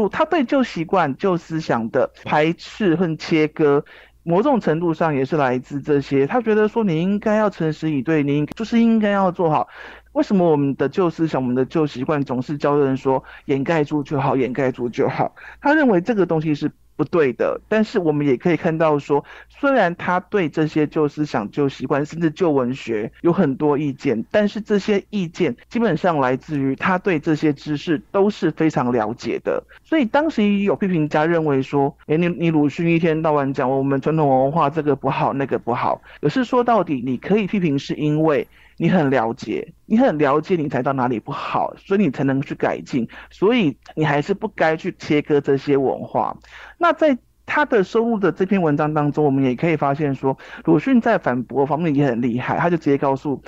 [0.09, 3.83] 他对旧习惯、旧思想的排斥和切割，
[4.23, 6.27] 某种程度上也是来自这些。
[6.27, 9.67] 他觉得说，你应该要诚实以对，你就是应该要做好。
[10.13, 15.33] 为什么我们的旧思想、我们的旧习惯总是教人说掩盖住就好，掩盖住就好？
[15.61, 16.71] 他认为这个东西是。
[16.99, 29.63] 不对的，但是我们也可以看到说，虽然他对这些旧思想、旧习惯，甚至旧文学有很多意见，但是这些意见基本上来自于他对这些知识都是非常了解的。
[29.85, 38.45] 所以当时有批评家认为说，哎，你你鲁迅一天到晚讲我们传统文化这个不好那个不好，可是说到底，你可以批评是因为。
[38.81, 43.05] 你很了解，你很了解，你才到哪里不好，所以你才能去改进。
[43.29, 46.33] 所以你还是不该去切割这些文化。
[46.77, 52.57] 那在他的收录的这篇文章当中，我们也可以发现说，鲁迅在反驳方面也很厉害。
[52.57, 53.43] 他就直接告诉，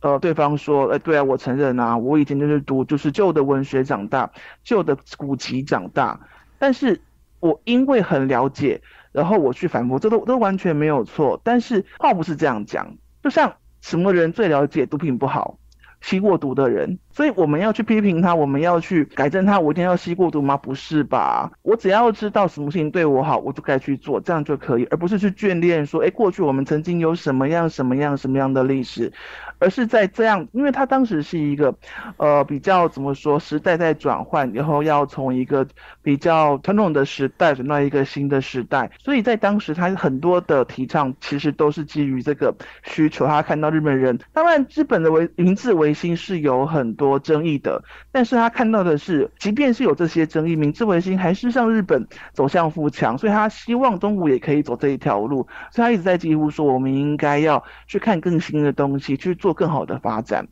[0.00, 4.30] 呃，对方说，呃，对啊，我承认啊，我以前就是读就是旧的文学长大，
[4.62, 6.20] 旧的古籍长大，
[6.58, 7.00] 但是
[7.40, 8.82] 我因为很了解。
[9.12, 11.40] 然后我去反驳，这都都完全没有错。
[11.44, 15.58] 但是话不是这样讲，就像什么人最了解毒品不好？
[16.00, 19.60] 吸过毒的人，所以我们要去批评他，我们要去改正他。
[19.60, 20.56] 我一定要吸过毒吗？
[20.56, 21.52] 不是吧？
[21.60, 29.12] 我只要知道什么事情对我好，我就该去做，这样就可以，而不是去眷恋说，哎，过去我们曾经有什么样、什么样、什么样的历史。
[29.64, 31.74] 而是在这样，因为他当时是一个，
[32.18, 35.66] 呃，比较怎么说，时代在转换，然后要从一个
[36.02, 43.26] 比较传统的时代转到一个新的时代，所以在当时他很多的提倡其实都是基于这个需求。
[43.26, 59.53] 他看到日本人，当然日本的维明治维新是有很多争议的，但是他看到的是，即便是有这些争议，明治维新还是让日本走向富强，所以他希望中国也可以走这一条路，所以他一直在几乎说，我们应该要去看更新的东西，去做。
[59.54, 60.46] 更好的发展，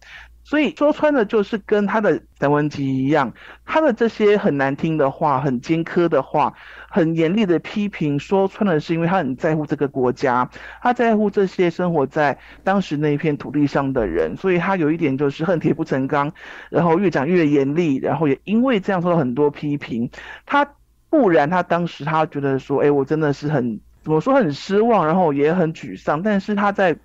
[0.45, 3.33] 所以说穿的就是跟他的散文集一样，
[3.67, 6.55] 他的这些很难听的话、很尖刻的话、
[6.89, 10.49] 很严厉的批评，说穿了是因为他很在乎这个国家，
[10.81, 16.33] 他在乎这些生活在当时那一片土地上的人，所以他有一点就是恨铁不成钢，
[16.71, 20.11] 然后越讲越严厉，然后也因为这样受到很多批评。
[20.47, 20.67] 他
[21.09, 26.97] 不然他当时他觉得说，哎，我真的是很怎么说很失望，然后也很沮丧，但是他在。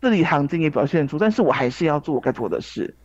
[0.00, 2.96] 字里行间也表现出，但是我还是要做我该做的事，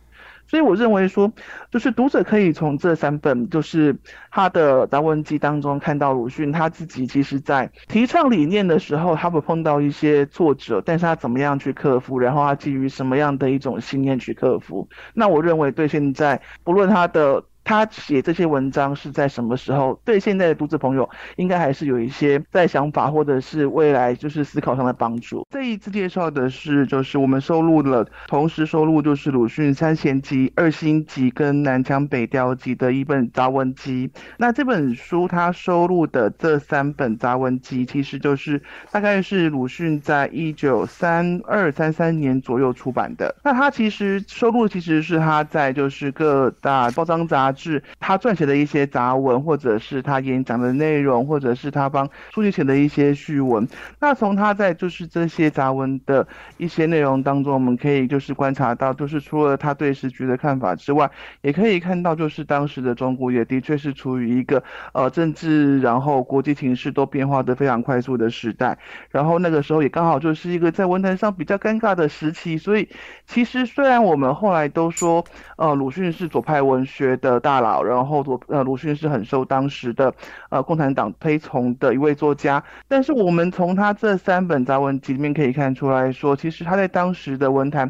[0.46, 1.30] 所以我认为说，
[1.70, 3.96] 就是读者可以从这三本就是
[4.30, 17.44] 他的杂文集当中看到鲁迅他自己其实在提倡理念的时候，他会碰到一些挫折，但是他怎么样去克服，然后他基于什么样的一种信念去克服，那我认为对现在不论他的。
[17.66, 20.00] 他写这些文章是在什么时候？
[20.04, 25.44] 对现在的读者朋友，应该还是有一些在想法或者是未来就是思考上的帮助。
[25.50, 34.08] 这一次介绍的是，就是我们收录了，同时收录就是鲁迅三贤集、二星集跟南腔北调集的一本杂文集。
[34.36, 43.34] 那这本书它收录的这三本杂文集，其实就是大概是鲁迅在一九三二三三年左右出版的。
[43.42, 47.55] 那他其实收录其实是他在就是各大报章杂。
[47.56, 53.66] 是他撰写的一些杂文，或者是他演讲的内容，或者是他帮书籍写的一些序文。
[53.98, 56.26] 那从他在就是这些杂文的
[56.58, 68.76] 一些内容当中，我们可以就是观察到，就是除了他对时局的看法之外，也可以看到就是当时的中国也的确是处于一个呃政治，然后国际形势都变化的非常快速的时代。
[69.10, 72.58] 然后那个时候也刚好就是一个在文坛上比较尴尬的时期。
[72.58, 72.88] 所以
[73.26, 75.24] 其实虽然我们后来都说，
[75.56, 77.40] 呃，鲁迅是左派文学的。
[77.46, 80.12] 大佬，然后鲁呃鲁迅是很受当时的
[80.50, 87.88] 呃共产党推崇的一位作家，但是我们从他这三本杂文集里面可以看出来说，其实他在当时的文坛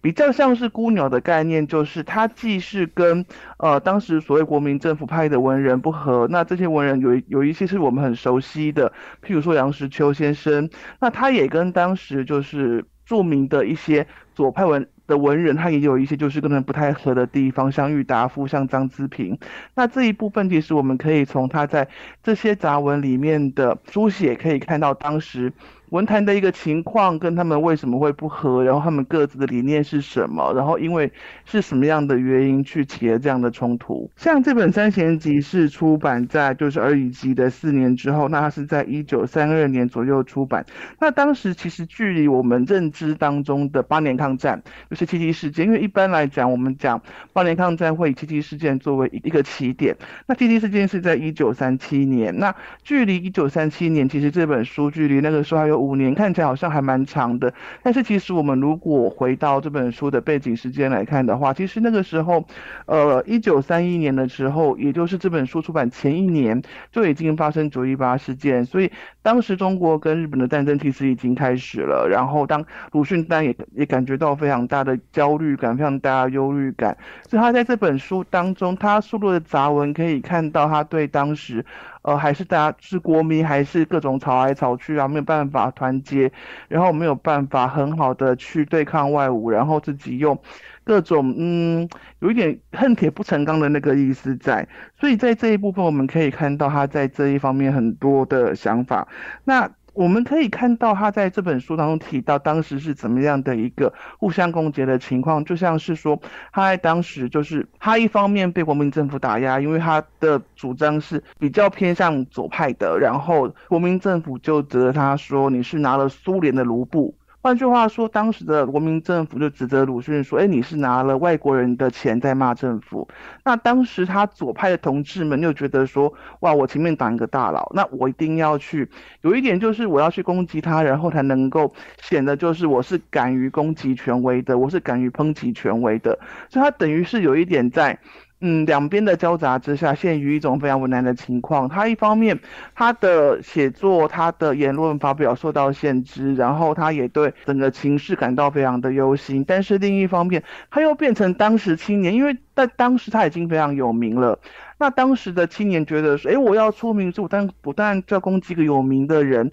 [0.00, 3.26] 比较像是孤鸟的概念，就是他既是跟
[3.58, 8.90] 呃当时所谓国民政府派的文人不合，那这些文人有有一些是我们很熟悉的，
[9.22, 14.88] 譬如说杨实秋先生，那他也跟当时就是著名的一些左派文。
[15.06, 19.38] 的文人，他也有一些就是跟人不太合的地方，像郁达夫，像张资平。
[19.74, 21.88] 那这一部分，其实我们可以从他在
[22.22, 25.52] 这些杂文里面的书写，可以看到当时。
[25.94, 31.12] 文坛的一个情况跟他们为什么会不和，然后他们各自的理念是什么，然后因为
[31.44, 34.10] 是什么样的原因去起了这样的冲突。
[34.16, 40.66] 像这本三贤集是出版在就是而已集的四年之后，那它是在一九三二年左右出版。
[40.98, 47.00] 那当时其实距离我们认知当中的八年抗战就是七七事件，因为一般来讲我们讲
[47.32, 52.52] 八年抗战会以七七事件作为一个起点，那七七事件是在一九三七年，那
[52.82, 55.83] 距离一九三七年其实这本书距离那个时候还有。
[55.84, 62.44] 五年看起来好像还蛮长的，但是其实我们如果回到这本书的背景时间来看的话，其实那个时候，
[62.86, 68.90] 呃，一九三一年的时候，也就是这本书出版前一年，就已经发生九一八事件，所以
[69.22, 72.08] 当时中国跟日本的战争其实已经开始了。
[72.08, 76.96] 然后当鲁迅当也也感觉到非常大的焦虑感，非常大的忧虑感，
[77.28, 81.64] 所以他在这本书当中，他输入的杂文可以看到他对当时。
[82.04, 86.30] 呃，还是大家是国民，还是各种吵来吵去啊，没有办法团结，
[86.68, 90.38] 然后没有办法很好的去对抗外侮，然后自己用
[90.84, 91.88] 各种嗯，
[92.20, 94.68] 有一点恨铁不成钢的那个意思在，
[95.00, 99.08] 所以在这一部分我们可以看到他在这一方面很多的想法。
[99.44, 99.70] 那。
[99.94, 106.20] 我们可以看到他在这本书当中提到当时是怎么样的一个互相攻讦的情况，就像是说
[106.52, 117.14] 他在当时就是他一方面被国民政府打压，因为他的主张是比较偏向左派的，然后国民政府就责他说你是拿了苏联的卢布。
[117.44, 123.06] 换句话说，当时的国民政府就指责鲁迅说：“哎，你是拿了外国人的钱在骂政府。”
[123.44, 128.88] 那当时他左派的同志们又觉得说：“哇，我前面挡一个大佬，那我一定要去
[129.20, 131.70] 有一点就是我要去攻击他，然后才能够
[132.00, 136.18] 显得就是我是敢于攻击权威的，我是敢于抨击权威的。”
[136.48, 137.98] 所以他等于是有一点在。
[138.40, 141.66] 嗯，两边的交杂之下，陷于一种非常为难的情况。
[141.66, 142.38] 他一方面，
[142.74, 149.44] 他的写作、他的言论发表受到限制，然后他也对整个情势感到非常的忧心。
[149.46, 154.38] 但是另一方面，他又变成当时青年，因为在当时他已经非常有名了。
[154.76, 159.50] 那当时的青年觉得说，哎，我要出名，就但不但要攻击一个有名的人。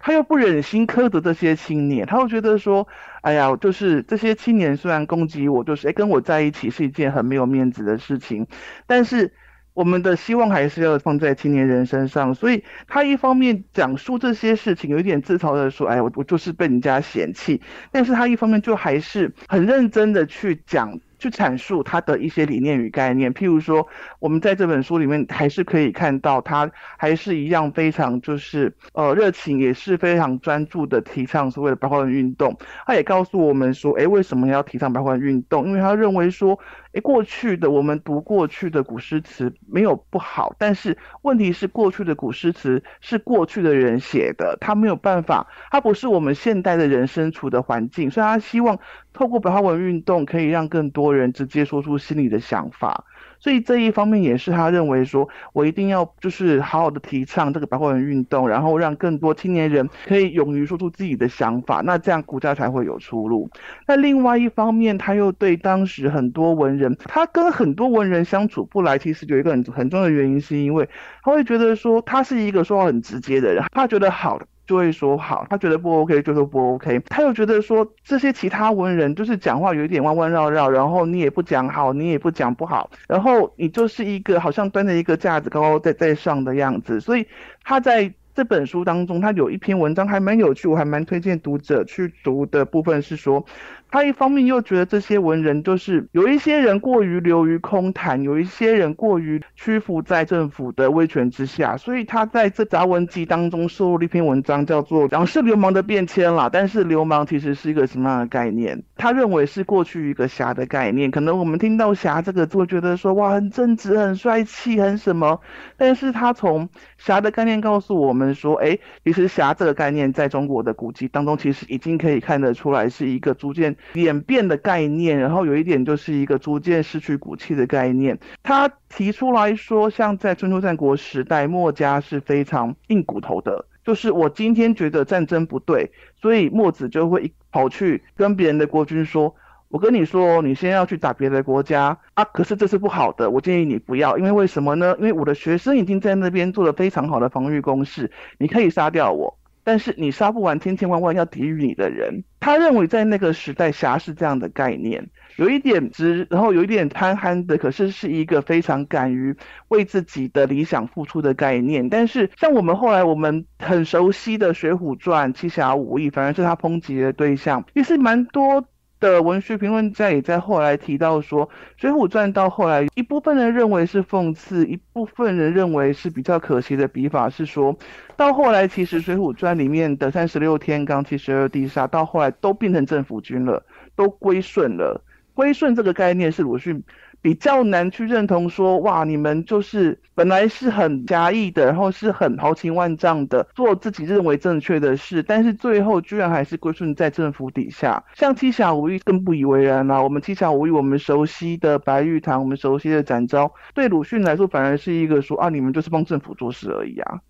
[0.00, 2.88] 他又不忍心苛责这些青年，他又觉得说，
[3.22, 8.46] 哎呀，就是这些青年虽然攻击我，就是哎跟我在一起是一件很没有面子的事情，
[8.86, 9.32] 但是
[9.74, 21.00] 我们的希望还是要放在青年人身上，所以他一方面讲述这些事情，有一点自嘲的说，哎，我我就是被人家嫌弃，但是他一方面就还是很认真的去讲。
[21.22, 23.86] 去阐述他的一些理念与概念，譬如说，
[24.18, 26.68] 我们在这本书里面还是可以看到，他
[26.98, 32.56] 还是一样非常就是呃热情，也是非常专注的提倡所谓的白话文运动。
[32.84, 35.68] 他也告诉我们说，哎，为什么要提倡白话文运动？
[35.68, 36.58] 因为他认为说。
[36.92, 48.78] 诶，过去的我们读过去的古诗词没有不好，但是问题是过去的古诗词是过去的人写的，他没有办法，他不是我们现代的人身处的环境，所以他希望
[49.12, 53.04] 透过白话文运动可以让更多人直接说出心里的想法。
[53.42, 63.50] 所以这一方面也是他认为说，我一定要就是好好的提倡这个白话文运动，然后让更多青年人可以勇于说出自己的想法，那这样国家才会有出路。
[63.88, 70.88] 那另外一方面，他又对当时很多文人，他跟很多文人相处不来，其实有一个很很重要的原因，是因为
[71.24, 74.40] 他会觉得说他是一个说话很直接的人，他觉得好。
[74.66, 87.26] 就会说好，他觉得不 OK 就说不 OK，他又觉得说这些其他文人就是讲话有一点弯弯绕绕，然后你也不讲好，你也不讲不好，然后你就是一个好像端着一个架子高高在在上的样子，所以
[87.62, 88.12] 他在。
[88.34, 93.44] 这本书当中，他有一篇文章还蛮有趣，我还蛮推荐读者去读的部分是说，
[93.90, 106.48] 他一方面又觉得这些文人就是有一些人过于流于空谈，有一些人过于屈服在政府的威权之下，所以他在这杂文集当中收录了一篇文章，叫做《讲是流氓的变迁》啦。
[106.50, 108.82] 但是流氓其实是一个什么样的概念？
[108.96, 111.10] 他认为是过去一个侠的概念。
[111.10, 115.38] 可能我们听到侠这个字，觉得说哇，很正直、很帅气、很什么，
[115.76, 118.21] 但是他从侠的概念告诉我们。
[118.22, 125.18] 们说，哎，其实侠这个概念在中国的古籍当中，其实已经可以看得出来是一个逐渐演变的概念。
[125.18, 128.18] 然后有一点就是一个逐渐失去骨气的概念。
[128.42, 139.34] 他提出来说，像在春秋战国时代，墨家是非常硬骨头的，就是我今天觉得战争不对，所以墨子就会跑去跟别人的国君说。
[139.72, 142.22] 我跟你说，你先要去打别的国家啊！
[142.24, 144.94] 可是这是不好的，我建议你不要，因为为什么呢？
[144.98, 152.22] 因为我的学生已经在那边做了非常好的防御工事，你可以杀掉我，但是你杀不完千千万万要抵御你的人。
[152.38, 159.34] 他认为在那个时代，侠是这样的概念，有一点直，然后有一点贪憨的，可是是一个非常敢于
[159.68, 161.88] 为自己的理想付出的概念。
[161.88, 168.62] 但是像我们后来我们很熟悉的《水浒传》《七侠五义》，反而是他抨击的对象，也是蛮多。
[169.02, 171.46] 的文学评论家也在后来提到说，
[171.76, 177.76] 《水浒传》到后来，一部分人认为是讽刺，一部分人认为是比较可惜的笔法，是说
[178.16, 183.62] 到后来，其实《水浒传》里面的三十六天罡、七十二地煞，到后来都变成政府军了，
[183.96, 185.02] 都归顺了。
[185.34, 186.80] 归顺这个概念是鲁迅。
[187.22, 198.04] 比较难去认同说，哇，你们就是本来是很侠义的，然后是很豪情万丈的，做自己认为正确的事，但是最后居然还是归顺在政府底下。
[198.14, 200.02] 像七侠五义更不以为然啦。
[200.02, 207.20] 我们七侠五义，我们熟悉的白玉堂，我们熟悉的展昭，对鲁迅来说反而是一个说啊，你们就是帮政府做事而已啊。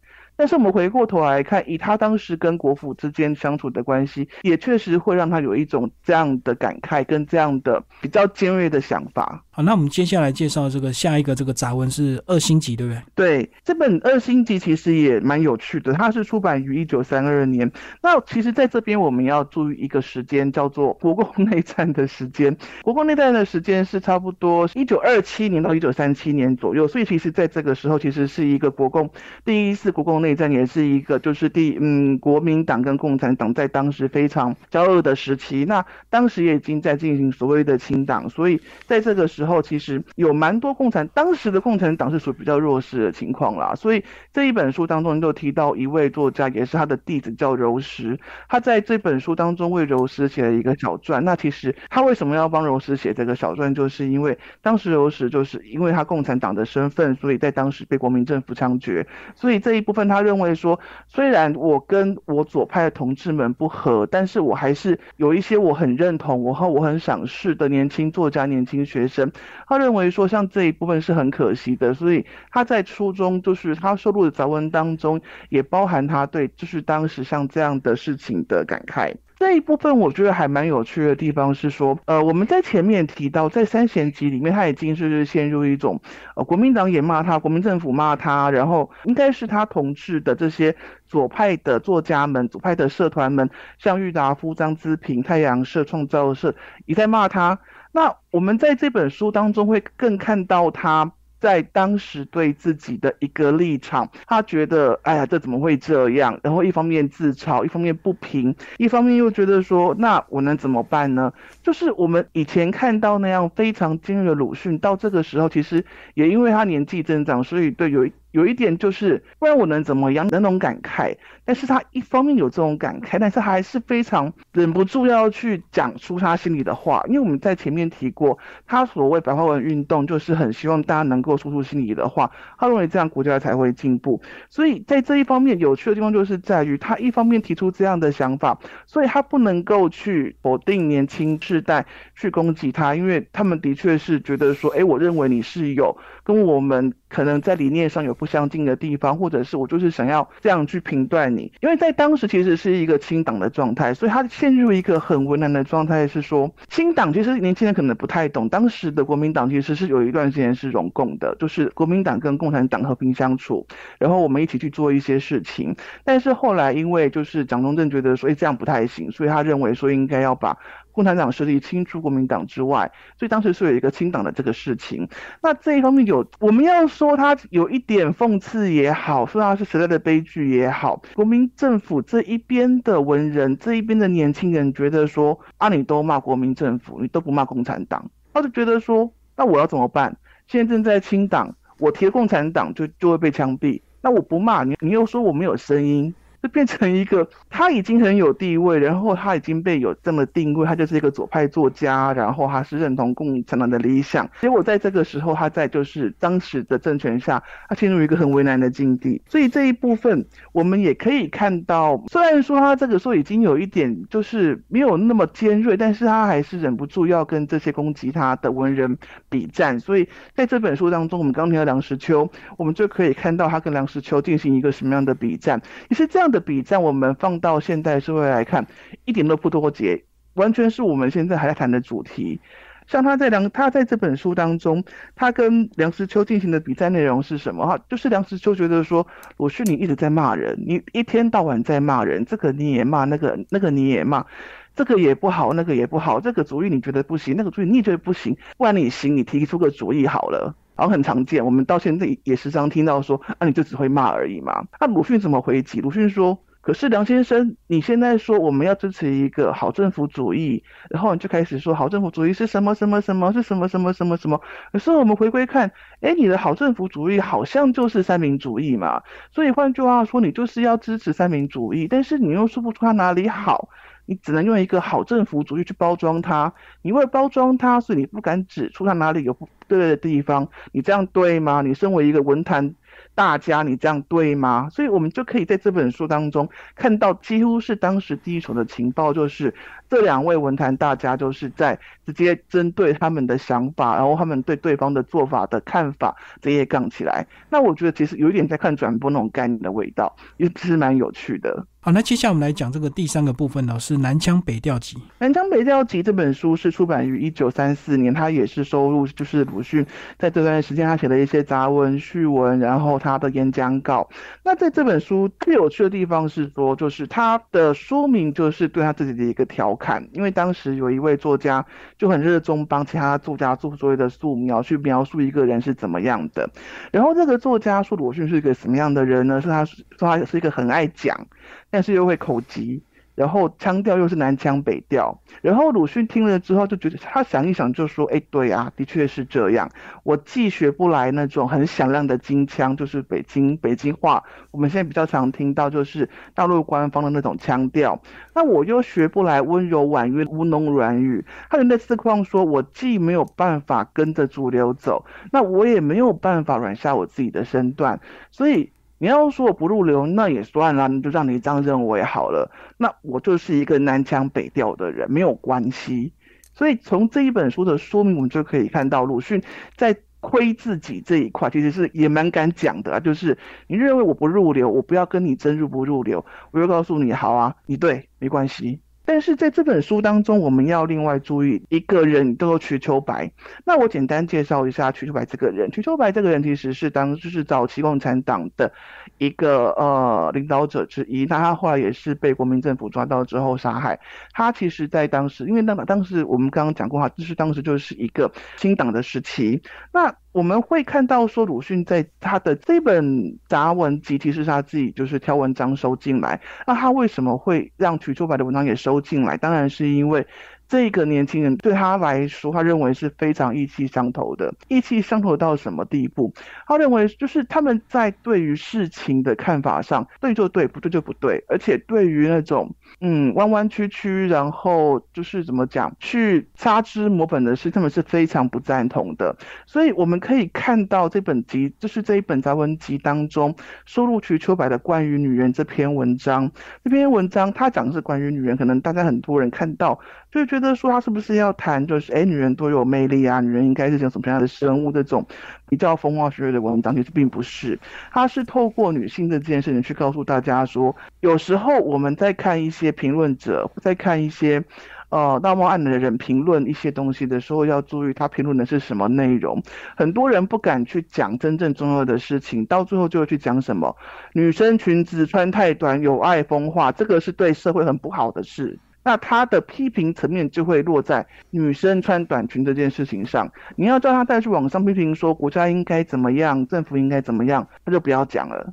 [0.43, 9.45] 但是我们回过头来看，以他当时跟国府之间相处的关系，也确实会让他有一种这样的感慨跟这样的比较尖锐的想法。
[9.53, 13.03] 好，那我们接下来介绍这个下一个这个杂文是《二星级》，对不对？
[13.15, 17.71] 对，这本《二星级》其实也蛮有趣的，它是出版于一九三二年。
[18.03, 22.57] 那其实在这边我们要注意一个时间，叫做国共内战的时间。
[22.83, 29.09] 国共内战的时间是差不多一九二七年到一九三七年左右，所以其实在这个时候，其实是一个国共
[29.45, 30.32] 第一次国共内。
[30.33, 35.65] 内战，也是一个就是第嗯国民党跟共产党在当时非常骄恶的时期。
[35.67, 43.75] 那当时也已经在进行所谓的清党，所以在这个时候其实有蛮多共产当时的共产党是属于比较弱势的情况啦。
[43.75, 44.03] 所以
[44.33, 48.19] 这一本书当中就提到一位作家，也是他的弟子叫柔石，
[48.49, 51.23] 他在这本书当中为柔石写了一个小传。
[51.25, 59.07] 那其实他为什么要帮柔石写这个小传，就是因为当时柔石就是因为他共产党的身份，所以在当时被国民政府枪决。
[59.35, 69.31] 所以这一部分他认为说，虽然我跟我左派的同志们不合，但是我还是有一些我很认同，我和我很赏识的年轻作家、年轻学生。
[69.67, 79.15] 他认为说，像这一部分是很可惜的，所以他在初中就是他收录的杂文当中，也包含他对就是当时像这样的事情的感慨。
[79.43, 86.01] 这一部分我觉得还蛮有趣的地方是说，呃，我们在前面提到，在三贤集里面，他已经是陷入一种，
[86.37, 90.77] 呃，国民党也骂他，国民政府骂他，然后应该是他同志的这些
[91.09, 96.55] 左派的作家们、左派的社团们，像郁达夫、张资平、太阳社、创造社，
[96.87, 97.59] 也在骂他。
[97.91, 101.11] 那我们在这本书当中会更看到他。
[101.43, 106.39] 在当时对自己的一个立场，他觉得，哎呀，这怎么会这样？
[106.45, 111.33] 然后一方面自嘲，一方面不平，一方面又觉得说，那我能怎么办呢？
[111.61, 115.85] 就是我们以前看到那样非常尖锐的鲁迅，到这个时候，其实
[116.15, 118.09] 也因为他年纪增长，所以对有。
[118.33, 120.27] 有一点就是，不然我能怎么样？
[120.31, 127.03] 那种感慨，但是他一方面有这种感慨，但是还是非常忍不住要去讲出他心里的话。
[127.07, 132.31] 因为我们在前面提过，他所谓白话文运动，就是很希望大家能够说出心里的话。
[132.59, 134.21] 他认为这样国家才会进步。
[134.51, 141.85] 所以在这一方面有趣的地方，就是在于他一方面提出这样的想法，所以他不能够去否定年轻世代，
[142.17, 146.95] 去攻击他，因为他们的确是觉得说，哎，我认为你是有跟我们。
[147.13, 163.67] 可能在理念上有不相近的地方，或者是我就是想要这样去评断你，因为在当时其实是一个清党的状态，所以他陷入一个很为难的状态，是说清党其实年轻人可能不太懂，当时的国民党其实是有一段时间是融共的，就是国民党跟共产党和平相处，
[163.99, 170.57] 然后我们一起去做一些事情，但是后来因为就是蒋中正觉得说，这样不太行，所以他认为说应该要把。
[170.93, 175.09] 共产党势力清除国民党之外，所以当时是有一个清党的这个事情。
[175.43, 190.17] 那这一方面有，我们要说他有一点讽刺也好，说他是时代的悲剧也好，国民政府这一边的文人，这一边的年轻人觉得说，啊，你都骂国民政府，你都不骂共产党，他就觉得说，那我要怎么办？
[190.47, 196.15] 现在正在清党，我提共产党就就会被枪毙，那我不骂你，你又说我没有声音。
[196.43, 204.29] 就变成一个，他已经很有地位，然后他已经被有这么定位，他就是一个左派作家，然后他是认同共产党的理想。
[204.41, 209.23] 结果在这个时候，他在就是当时的政权下，他陷入一个很为难的境地。
[209.29, 219.79] 所以这一部分我们也可以看到，虽然说他这个时候已经有一点就是没有那么尖锐，但是他还是忍不住要跟这些攻击他的文人比战。
[219.79, 226.32] 所以在这本书当中，我们刚提到梁实秋，我们就可以看到他跟梁实秋进行一个什么样的比战，也是这样。
[226.33, 228.67] 的比战，我们放到现代社会来看，
[229.05, 230.03] 一点都不脱节，
[230.35, 232.41] 完全是我们现在还在谈的主题。
[232.89, 234.83] 像他在梁，他在这本书当中，
[235.15, 237.65] 他跟梁实秋进行的比赛内容是什么？
[237.65, 239.07] 哈，就是梁实秋觉得说，
[239.37, 244.27] 鲁迅你一直在骂人，你一天到晚在骂人，这个你也骂，那个那个你也骂，
[244.75, 250.55] 这个也不好，那个也不好，这个主意你觉得不行，那个主意你觉得不行，不然你行，你提出个主意好了。
[250.83, 254.65] 然后很常见，我们到现在也时常听到说，啊，你就只会骂而已嘛。
[254.81, 255.81] 那鲁迅怎么回击？
[255.81, 264.41] 鲁迅说，可是梁先生，你现在说我们要支持一个好政府主义，然后你就开始说好政府主义是什么什么什么是什么什么什么什么。
[264.73, 265.71] 可是我们回归看，
[266.01, 269.01] 哎，你的好政府主义好像就是三民主义嘛。
[269.31, 273.69] 所以换句话说，你就是要支持三民主义，但是你又说不出它哪里好。
[274.13, 276.53] 你只能用一个好政府主义去包装它，
[276.83, 280.47] 你为了包装它，所以你不敢指出它哪里有不对的地方。
[280.73, 281.63] 你这样对吗？
[281.63, 282.75] 你身为一个文坛
[283.15, 284.69] 大家，你这样对吗？
[284.71, 286.47] 所以我们就可以在这本书当中
[286.77, 289.55] 看到，几乎是当时第一手的情报，就是
[289.93, 297.27] 这两位文坛大家就是在直接针对他们的想法，然后他们对对方的做法的看法，这些杠起来。
[297.51, 301.67] 那我觉得其实有一点在看转播那种概念的味道，也其实蛮有趣的。
[301.85, 304.97] 好，那接下来我们来讲这个第三个部分呢，是《南腔北调集》。
[305.19, 309.85] 《南腔北调集》这本书是出版于一九三四年，它也是收录就是鲁迅
[310.17, 314.09] 在这段时间他写的一些杂文、序文，然后他的演讲稿。
[314.45, 321.67] 那在这本书最有趣的地方是说，就是他的书名就是对他自己的一个调看，因为当时有一位作家
[321.99, 326.49] 就很热衷帮其他作家做所谓的素描，去描述一个人是怎么样的。
[326.93, 329.41] 然后这个作家说鲁迅是一个什么样的人呢？
[329.41, 331.27] 是他说他是一个很爱讲，
[331.69, 332.85] 但是又会口急。
[333.15, 339.71] 然后腔调又是南腔北调，然后鲁迅听了之后就觉得，他想一想就说：“哎，对啊，的确是这样。
[340.03, 348.01] 我既学不来那种很响亮的京腔，就是北京北京话，我们现在比较常听到就是大陆官方的那种腔调，
[348.35, 351.25] 那我又学不来温柔婉约、吴侬软语。
[351.51, 358.01] 他的那次况说，我既没有办法跟着主流走，那我也没有办法软下我自己的身段，
[358.31, 358.73] 所以。”
[359.03, 362.53] 你要说我不入流，那也算了，你就让你这样认为好了。
[362.77, 366.13] 那我就是一个南腔北调的人，没有关系。
[366.55, 369.43] 所以从这一本书的说明，我们就可以看到鲁迅
[369.77, 373.01] 在亏自己这一块，其实是也蛮敢讲的啊。
[373.01, 373.37] 就是
[373.67, 378.79] 你认为我不入流，我不要跟你争入不入流，我就告诉你，好啊，你对，没关系。
[379.05, 383.31] 但是在这本书当中，我们要另外注意一个人，叫做瞿秋白。
[383.65, 385.71] 那我简单介绍一下瞿秋白这个人。
[385.71, 388.73] 瞿秋白这个人其实是当就是早期共产党的
[389.19, 391.27] 一个呃领导者之一。
[391.27, 393.99] 那他后来也是被国民政府抓到之后杀害。
[394.33, 399.63] 他其实在当时，因为那当时我们刚刚讲过哈，就是当时就是一个新党的时期。
[399.93, 406.41] 那我们会看到说，鲁迅在他的这本杂文集，其实是他自己就是挑文章收进来。
[406.67, 409.37] 那他为什么会让瞿秋白的文章也收进来？
[409.37, 410.27] 当然是因为。
[410.73, 414.55] 这个年轻人对他来说，他认为是非常意气相投的。
[414.69, 416.33] 意气相投到什么地步？
[416.67, 421.45] 他认为就是他们在对于事情的看法上，对就对，不对就不对。
[421.47, 429.37] 而且对于那种嗯弯弯曲曲，然后就是怎么讲，去擦脂抹粉的事，他们是非常不赞同的。
[429.67, 433.55] 所以我们可以看到这本集，就是这一本杂文集当中
[433.85, 436.51] 收录瞿秋白的关于女人这篇文章。
[436.83, 440.01] 这篇文章他讲的是关于女人，可能大家很多人看到
[440.33, 440.73] 就觉得。
[440.75, 444.91] 说他是不是要谈，就是哎，女人多有魅力啊，女人应该是像什么样的生物？
[444.91, 445.25] 这种
[445.69, 447.79] 比较风花雪月的文章，其实并不是。
[448.11, 454.65] 他是透过女性这件事情去告诉大家说，有时候我们在看一些评论者，在看一些
[455.11, 459.63] 呃道貌岸然的人评论一些东西的时候，要注意他评论的是什么内容。
[459.95, 463.95] 很多人不敢去讲真正重要的事情，到最后就会去讲什么
[464.33, 468.79] 女生裙子穿太短，有爱风化，这个是对社会很不好的事。
[469.05, 473.51] 那他的批评层面就会落在女生穿短裙这件事情上。
[473.77, 478.73] 你要叫他再去网上批评说国家应该怎么样，政府应该怎么样，那就不要讲了。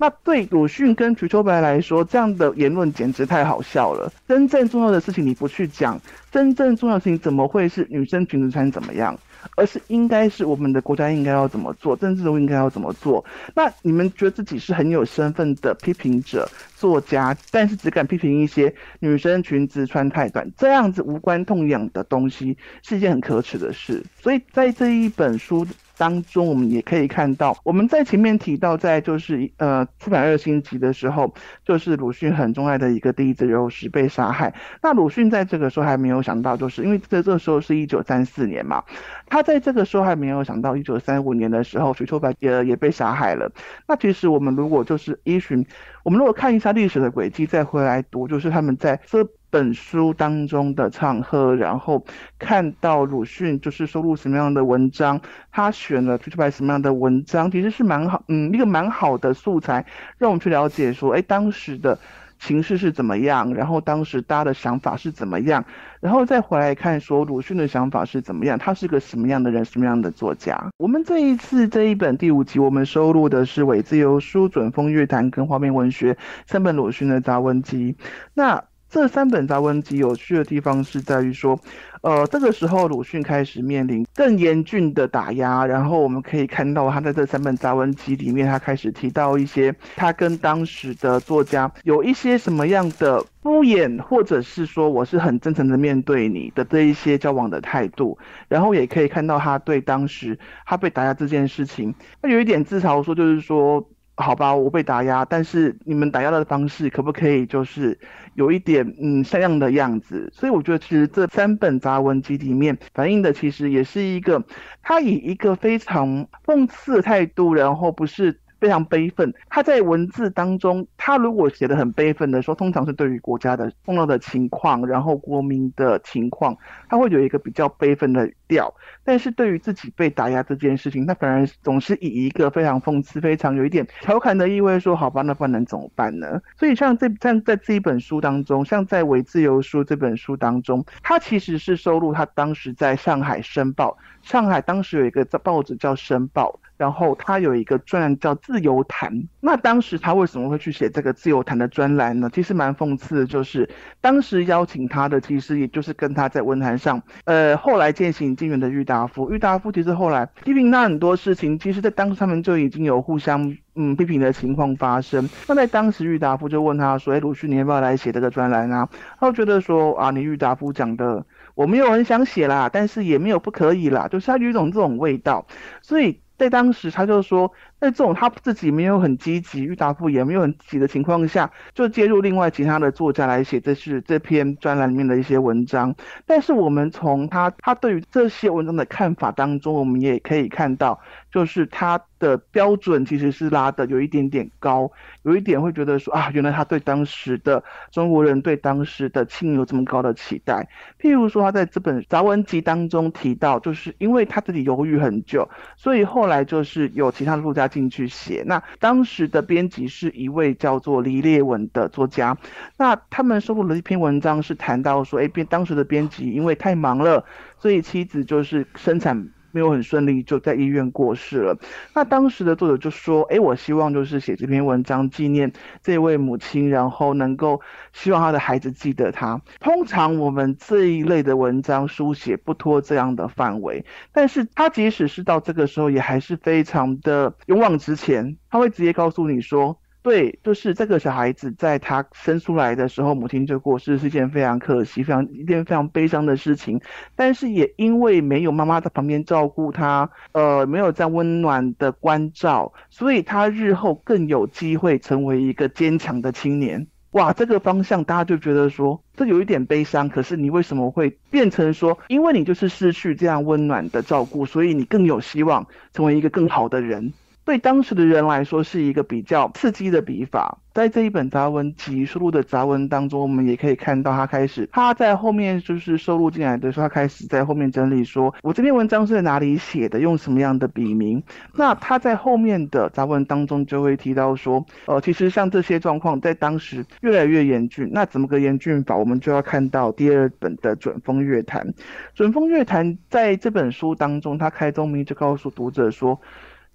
[0.00, 4.12] 那对鲁迅跟瞿秋白来说，这样的言论简直太好笑了。
[4.28, 6.00] 真正重要的事情你不去讲，
[6.30, 9.18] 真正重要的事情怎么会是女生裙子穿怎么样？
[9.56, 13.24] 而是应该是我们的国家应该要怎么做，政治应该要怎么做。
[13.54, 24.04] 那你们觉得自己是很有身份的批评者、作家，但是只敢批评一些女生裙子穿太短这样子无关痛痒的东西，是一件很可耻的事。
[24.20, 25.66] 所以在这一本书。
[25.98, 31.34] 当中，我们也可以看到，我们在前面提到，在就是呃出版二星级的时候，
[31.64, 34.54] 就是鲁迅很钟爱的一个弟子刘石被杀害。
[34.80, 38.82] 那鲁迅在这个时候还没有想到，就是因为在这个时候是一九三四年嘛，
[39.26, 43.50] 他在这个时候还没有想到一九三五年的时候，瞿秋白也也被杀害了。
[43.88, 45.66] 那其实我们如果就是依循，
[46.04, 49.28] 我们如果看一下历史的轨迹，再回来读，就是他们在这。
[49.50, 52.04] 本书当中的场合，然后
[52.38, 55.20] 看到鲁迅就是收录什么样的文章，
[55.50, 59.84] 他选了瞿秋白什么样的文章，其实是蛮好，嗯，一个蛮好的素材，
[60.18, 61.98] 让我们去了解说，哎，当时的
[62.38, 65.64] 情势是怎么样，然后当时大家的想法是怎么样，
[66.00, 70.70] 然后再回来看说鲁迅的想法是怎么样，他是个什么样的人，什么样的作家。
[70.76, 77.96] 我们这一次这一本第五集，我们收录的是伪自由书、准风乐坛跟画面文学三本鲁迅的杂文集，
[78.34, 78.62] 那。
[78.90, 81.60] 这三本杂文集有趣的地方是在于说，
[82.00, 98.16] 呃，这个时候鲁迅开始面临更严峻的打压，然后我们可以看到他在这三本杂文集里面，他开始提到一些他跟当时的作家有一些什么样的敷衍，或者是说我是很真诚的面对你的这一些交往的态度，
[98.48, 103.86] 然后也可以看到他对当时他被打压这件事情，他有一点自嘲说，就是说。
[104.20, 107.96] 好吧，我被打压，但是你们打压的方式可不可以就是
[108.34, 110.28] 有一点嗯像样的样子？
[110.34, 114.42] 所以我觉得其实这三本杂文集里面反映的其实也是一个
[114.82, 119.32] 他以一个非常讽刺的态度，然后不是非常悲愤。
[119.48, 126.56] 他在文字当中，他如果写的很悲愤的时候，通常是对于国家的重要的情况，然后国民的情况，
[126.88, 128.72] 他会有一个比较悲愤的调。
[129.04, 143.96] 但是对于自己被打压这件事情，他反而总是以一个非常讽刺、非常有一点调侃的意味说：“好吧，那不然能怎么办呢？”所以像这像在这一本书当中，像在《伪自由书》这本书当中，他其实是收录他当时在上海申报。
[144.22, 149.12] 上海当时有一个报纸叫《申报》，然后他有一个专栏叫《自由谈》。
[149.40, 152.30] 那当时他为什么会去写这个《自由谈》的专栏呢？
[152.32, 153.68] 其实蛮讽刺的，就是
[154.00, 159.30] 当时邀请他的，其实也就是跟他在文坛上，呃，后来渐行渐远的郁达夫。
[159.30, 165.28] 郁达夫其实后来批评他很多事情，其实在当时他们就已经有互相嗯批评的情况发生。
[165.48, 171.24] 那在当时，郁达夫就问他说：“哎，鲁迅，你要不要来写这个专栏啊？”他觉得说：“啊，你郁达夫讲的。”
[171.58, 175.44] 我没有很想写啦，但是也没有不可以啦，就是他有一种这种味道，
[175.82, 185.94] 所以在当时他就说，在这种他自己没有很积极，郁达夫也没有很积极的情况下，就介入另外其他的作家来写这是这篇专栏里面的一些文章。
[186.26, 191.00] 但是我们从他他对于这些文章的看法当中，我们也可以看到，
[191.30, 192.00] 就是他。
[192.18, 194.90] 的标准其实是拉的有一点点高，
[195.22, 197.62] 有一点会觉得说啊，原来他对当时的
[197.92, 200.68] 中国人对当时的庆有这么高的期待。
[201.00, 208.42] 譬如说他在这本杂文集当中提到，就是因为他自己犹豫很久，所以后来就是有其他的作家进去写。
[208.46, 212.36] 那当时的编辑是一位叫做黎烈文的作家，
[212.78, 217.24] 那他们收录了一篇文章，是谈到说，哎，编当时的编辑因为太忙了，
[217.58, 219.28] 所以妻子就是生产。
[219.58, 221.58] 没有很顺利，就在医院过世了。
[221.92, 225.52] 那当时的作者就说：“哎，我希望就是写这篇文章纪念
[225.82, 227.60] 这位母亲，然后能够
[227.92, 229.42] 希望他的孩子记得他。
[229.58, 238.36] 通常我们这一类的文章书写不脱这样的范围，但是他即使是到这个时候，也还是非常的勇往直前。
[238.48, 246.80] 他会直接告诉你说。”对，就是这个小孩子在他生出来的时候，母亲就过世，是一件非常可惜、非常一件非常悲伤的事情。
[247.14, 256.86] 但是也因为没有妈妈在旁边照顾他，呃，没有在温暖的关照，所以他日后更有机会成为一个坚强的青年。
[257.12, 260.08] 哇，这个方向大家就觉得说，这有一点悲伤。
[260.08, 267.12] 可是你为什么会变成说，因为你就是失去这样温暖的照顾，所以你更有希望成为一个更好的人？
[267.48, 270.58] 对当时的人来说，是一个比较刺激的笔法。
[270.74, 281.22] 在这一本杂文集收录的杂文当中，我们也可以看到，他开始他在后面就是收录进来的时候，他开始在后面整理说，我这篇文章是在哪里写的，用什么样的笔名。
[281.54, 287.88] 那他在后面的杂文当中就会提到说，呃，其实像这些状况在当时越来越严峻。
[287.90, 288.94] 那怎么个严峻法？
[288.94, 291.66] 我们就要看到第二本的《准风乐坛》。
[292.14, 296.20] 《准风乐坛》在这本书当中，他开宗明义就告诉读者说。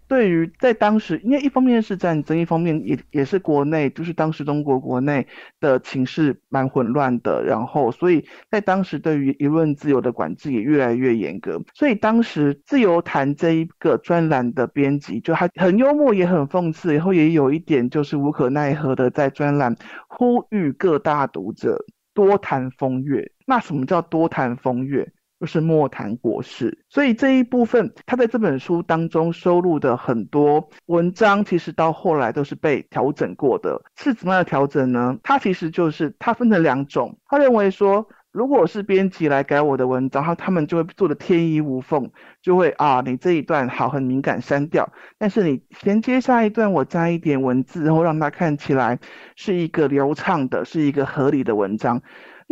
[0.08, 5.26] 对于在当时，因为一方面是战争，一方面也也是国内，就是当时中国国内
[5.60, 19.76] 的情势蛮混乱的，然后所以在当时对于言论自由的管制也越来越严格，所以当时自由谈这一个专栏的编辑就他很幽默，也很讽刺，然后也有一点就是无可奈何的在专栏
[20.08, 21.84] 呼吁各大读者
[22.14, 23.32] 多谈风月。
[23.46, 25.12] 那什么叫多谈风月？
[25.44, 33.82] 就是莫谈国事，所以这一部分他在这本书当中收录的很多文章，其实到后来都是被调整过的。
[33.98, 35.18] 是怎么样调整呢？
[35.22, 37.18] 他其实就是他分成两种。
[37.28, 42.10] 他认为说，如果是编辑来改我的文章，他他们就会做的天衣无缝，
[42.42, 48.98] 就会啊，你这一段好很敏感删掉，但是你衔接下一段，我加一点文字，然后让它看起来
[49.36, 52.02] 是一个流畅的，是一个合理的文章。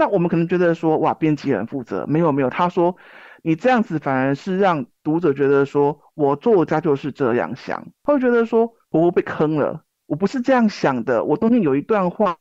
[0.02, 2.98] 那我们可能觉得说，哇，编辑很负责，没有没有，他说
[3.44, 12.36] 你这样子反而是让读者觉得说我作家就是这样想，他会觉得说我被坑了，我不是这样想的，我中间有一段话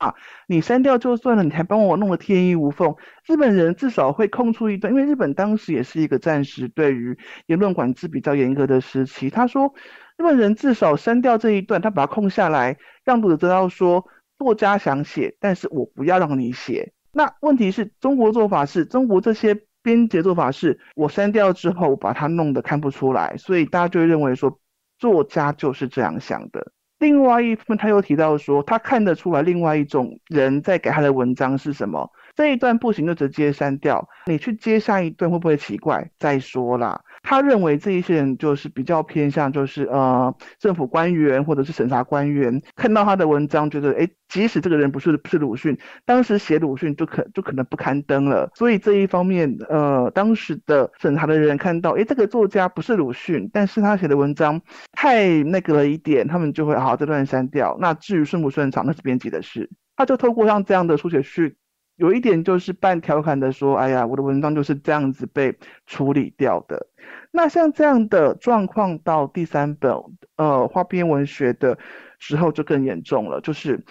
[0.49, 2.97] 你删掉就算了，你还帮我弄得天衣无缝。
[3.27, 9.29] 日本人至少会空出一段，因为日本当时也是一个暂时对于言论管制比较严格的时期。
[9.29, 9.75] 他说
[10.17, 14.07] 日本人至少删掉这一段，他把它空下来，让读者知道说
[14.39, 16.95] 作家想写，但是我不要让你写。
[17.13, 24.61] 那问题是中国做法是中国这些编辑做法是，我删掉之后把它弄得看不出来，所以大家就会认为说
[24.99, 26.73] 作家就是这样想的。
[26.99, 36.11] 另外一份他又提到说，他看得出来另外一种人在给他的文章是什么，这一段不行就直接删掉，你去接下一段会不会奇怪？
[36.19, 37.01] 再说啦。
[37.31, 48.51] 他认为这一些人就是比较偏向就是呃政府官员或者是审查官员，看到他的文章觉得哎，即使这个人不是不是鲁迅，当时写鲁迅就可就可能不刊登了。
[48.57, 54.61] 所以这一方面呃当时的审查的人看到哎这个作家不是鲁迅，但是他写的文章
[54.91, 57.79] 太那个了一点，他们就会好这段删掉。
[57.81, 59.71] 那至于顺不顺畅，那是编辑的事。
[59.95, 61.57] 他就透过像这样的书写去。
[61.97, 65.55] 有一点就是半调侃的说：“哎呀，我的文章就是这样子被
[65.87, 66.87] 处理掉的。”
[67.31, 69.93] 那像这样的状况到第三本
[70.37, 71.79] 呃花边文学的
[72.19, 73.41] 时候就更严重了。
[73.41, 73.85] 就是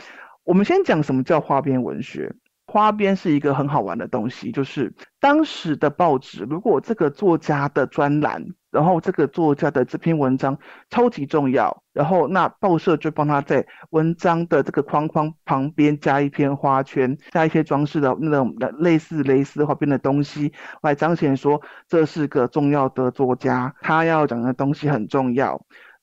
[0.43, 2.35] 我们先讲什么叫花边文学。
[2.69, 10.55] 花边是一个很好玩的东西，就是当时的报纸，如果这个作家的专栏，然后这个作家的这篇文章
[10.91, 20.53] 超级重要，然后那报社就帮他在文章的这个框框旁边加一篇花圈，加一些装饰的那种类似蕾丝花边的东西，
[20.83, 25.59] 来彰显说这是个重要的作家，他要讲的东西很重要。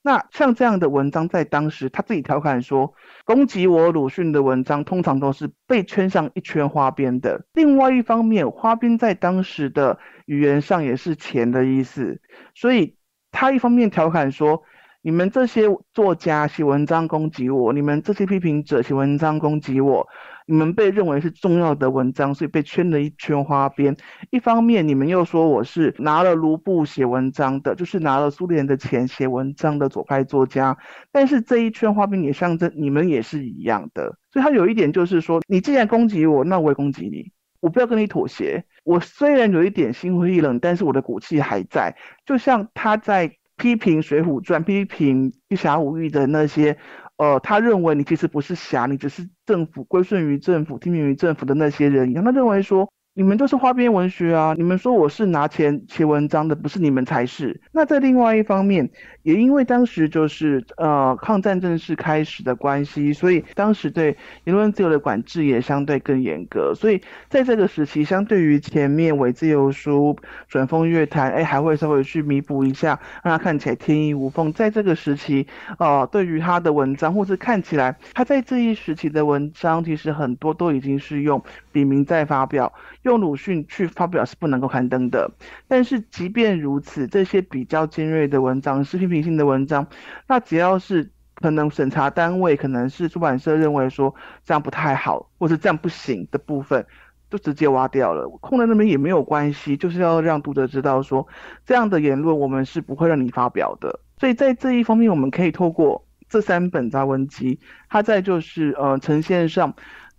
[0.07, 2.95] 那像这样的文章，在当时他自己调侃说，
[3.25, 7.45] 攻击我鲁迅的文章，通常都是被圈上一圈花边的。
[7.55, 12.21] 另外一方面，花边在当时的语言上也是钱的意思，
[12.55, 12.95] 所以
[13.33, 14.63] 他一方面调侃说。
[15.03, 20.05] 你们这些作家写文章攻击我，你们这些批评者写文章攻击我，
[20.47, 23.97] 你们被认为是重要的文章，所以被圈了一圈花边。
[24.31, 30.77] 一方面，你们又说我是拿了卢布写文章的，就是拿了苏联的钱写文章的左派作家。
[31.11, 34.17] 但是这一圈花边也象征你们也是一样的。
[34.33, 37.31] 所以他有一点就是说，你既然攻击我，那我也攻击你，
[37.61, 38.65] 我不要跟你妥协。
[38.85, 41.97] 我虽然有一点心灰意冷，但是我的骨气还在。
[42.25, 43.37] 就像他在。
[43.59, 46.77] 批评《水浒传》，批评一侠五义的那些，
[47.17, 52.93] 呃，他认为你其实不是侠，你只是政府归顺于政府、听命于政府的那些人一样，他认为说。
[53.19, 54.53] 你们都是花边文学啊！
[54.59, 57.59] 你们说我是拿钱写文章的，不是你们才是。
[57.73, 58.91] 那在另外一方面，
[59.23, 64.14] 也因为当时就是呃抗战正式开始的关系，所以当时对
[64.45, 66.75] 言论自由的管制也相对更严格。
[66.75, 67.01] 所以
[67.31, 70.14] 在这个时期，相对于前面伪自由书、
[70.47, 74.53] 转风乐坛，哎，还会稍微去弥补一下，让他看起来天衣无缝。
[74.53, 75.47] 在这个时期，
[75.79, 81.43] 呃，对于他的文章，或是看起来他在这一时期的文章，其实很多都已经是用
[81.73, 82.71] 笔名在发表。
[83.07, 85.31] 用鲁迅去发表是不能够刊登的，
[85.69, 89.87] 但是即便如此，这些比较尖锐的文章是批评性的文章，
[90.27, 94.13] 那只要是可能审查单位可能是出版社认为说
[94.45, 96.85] 这样不太好，或是这样不行的部分，
[97.31, 98.29] 就直接挖掉了。
[98.41, 101.25] 空的那边也没有关系，就是要让读者知道说
[101.65, 104.01] 这样的言论我们是不会让你发表的。
[104.19, 109.73] 所以在这一方面，我们可以透过这三本杂文集，它在就是呃呈现上。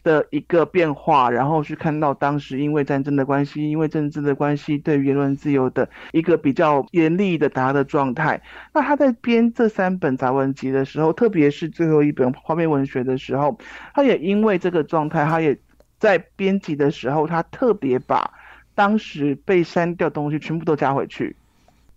[0.04, 8.42] 的一个变化，然后去看到当时因为战争的关系，因为政治的关系，对言论自由的一个比较严厉的打压的状态。
[8.74, 13.58] 那他在编这三本杂文集的时候，特别是最后一本画面文学的时候，
[13.94, 15.58] 他也因为这个状态，他也
[16.00, 18.32] 在编辑的时候，他特别把
[18.76, 21.36] 当时被删掉东西全部都加回去，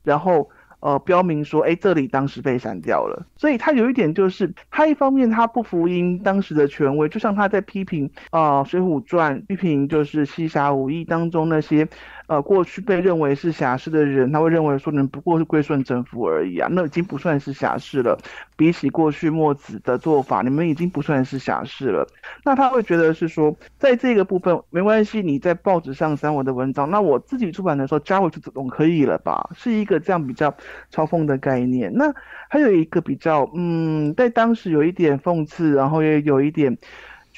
[0.02, 0.50] 然后。
[0.80, 11.86] 呃，标明说，哎，这里当时被删掉了，所以他有一点就是，他一方面他不服膺当时的权威，就像他在批评啊《水浒传》，批评就是西侠武义当中那些。
[12.30, 18.16] 呃，过去被认为是侠士的人，他会认为说，你们不过是归顺政府而已啊，那已经不算是侠士了。
[18.56, 22.06] 比起过去墨子的做法，你们已经不算是侠士了。
[22.44, 29.50] 那他会觉得是说，在这个部分没关系，你在报纸上删我的文章，那我自己出版的时候加回去总可以了吧？
[29.56, 30.52] 是一个这样比较
[30.92, 31.92] 嘲讽的概念。
[31.92, 32.14] 那
[32.48, 36.78] 还有一个比较，嗯，在当时有一点讽刺，然后也有一点。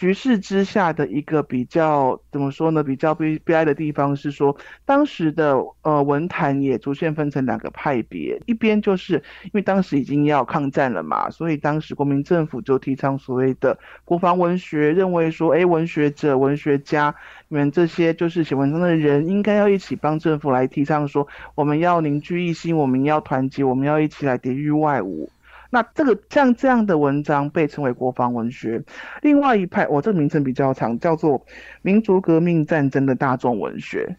[0.02, 2.82] 局势之下的一个比较怎么说呢？
[2.82, 17.14] 比较悲悲哀的地方是说，当时的呃文坛也逐渐分成两个派别，一边就是因为当时已经要抗战了嘛，所以当时国民政府就提倡所谓的国防文学，认为说，哎，文学者、文学家，
[17.46, 25.28] 你们这些就是写文章的人，应该要一起帮政府来提倡说，我们要凝聚一心，我们要团结，我们要一起来抵御外侮。
[25.74, 28.82] 那这个像这样的文章被称为国防文学，
[29.22, 31.46] 另外一派，我这个名称比较长，叫做
[31.80, 34.16] 民族革命战争的大众文学。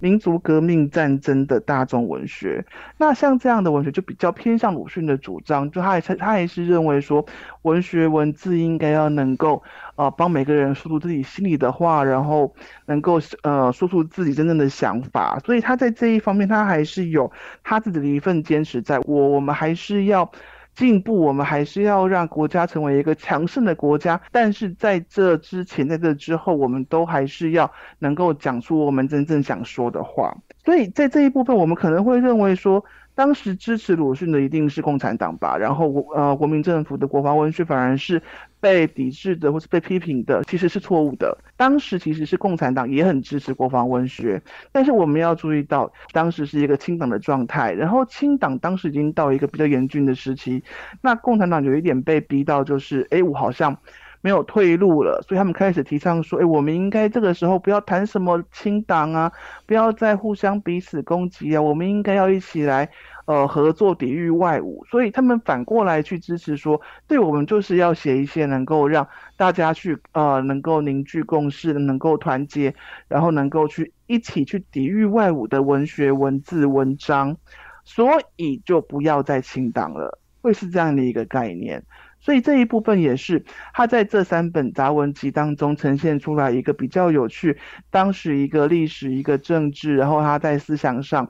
[0.00, 2.64] 民族革命战争的大众文学，
[2.98, 7.26] 那像这样的文学就比较偏向鲁迅的主张，就他也他也是认为说，
[7.62, 9.60] 文学文字应该要能够
[9.96, 12.54] 呃帮每个人说出自己心里的话，然后
[12.86, 17.32] 能够呃说出自己真正的想法，所以他在这一方面他还是有
[17.64, 20.30] 他自己的一份坚持，在我我们还是要。
[20.78, 24.20] 进步，我们还是要让国家成为一个强盛的国家。
[24.30, 27.68] 但是在这之前，在这之后，我们都还是要
[27.98, 30.32] 能够讲出我们真正想说的话。
[30.64, 32.84] 所以在这一部分，我们可能会认为说。
[33.18, 38.22] 当时支持鲁迅的一定是共产党吧，然后国呃国民政府的国防文学反而是
[38.60, 41.36] 被抵制的或是被批评的，其实是错误的。
[41.56, 44.40] 当时其实是共产党也很支持国防文学，
[44.70, 50.62] 但是我们要注意到，当时是一个清党的状态，然后清党当时已经到一个比较严峻的时期，
[51.02, 53.76] 那共产党有一点被逼到就是，哎，我好像。
[54.20, 59.32] 没有退路了，所以他们开始提倡说：“哎，我们应该这个时候不要谈什么清党啊，
[59.66, 62.88] 不要再互相彼此攻击啊，我们应该要一起来，
[63.26, 69.06] 呃，合作抵御外侮。”所以他们反过来去支持说：“对我们就是要写一些能够让
[69.36, 72.74] 大家去，呃，能够凝聚共识，能够团结，
[73.06, 77.36] 然后能够去一起去抵御外侮的文学文字文章，
[77.84, 81.84] 所以就不要再清党了，会是这样的一个概念。”
[82.20, 87.56] 所以这一部分也是他在这三本杂文集当中呈现出来一个比较有趣，
[87.90, 91.28] 当时一个历史一个政治，然后他在思想上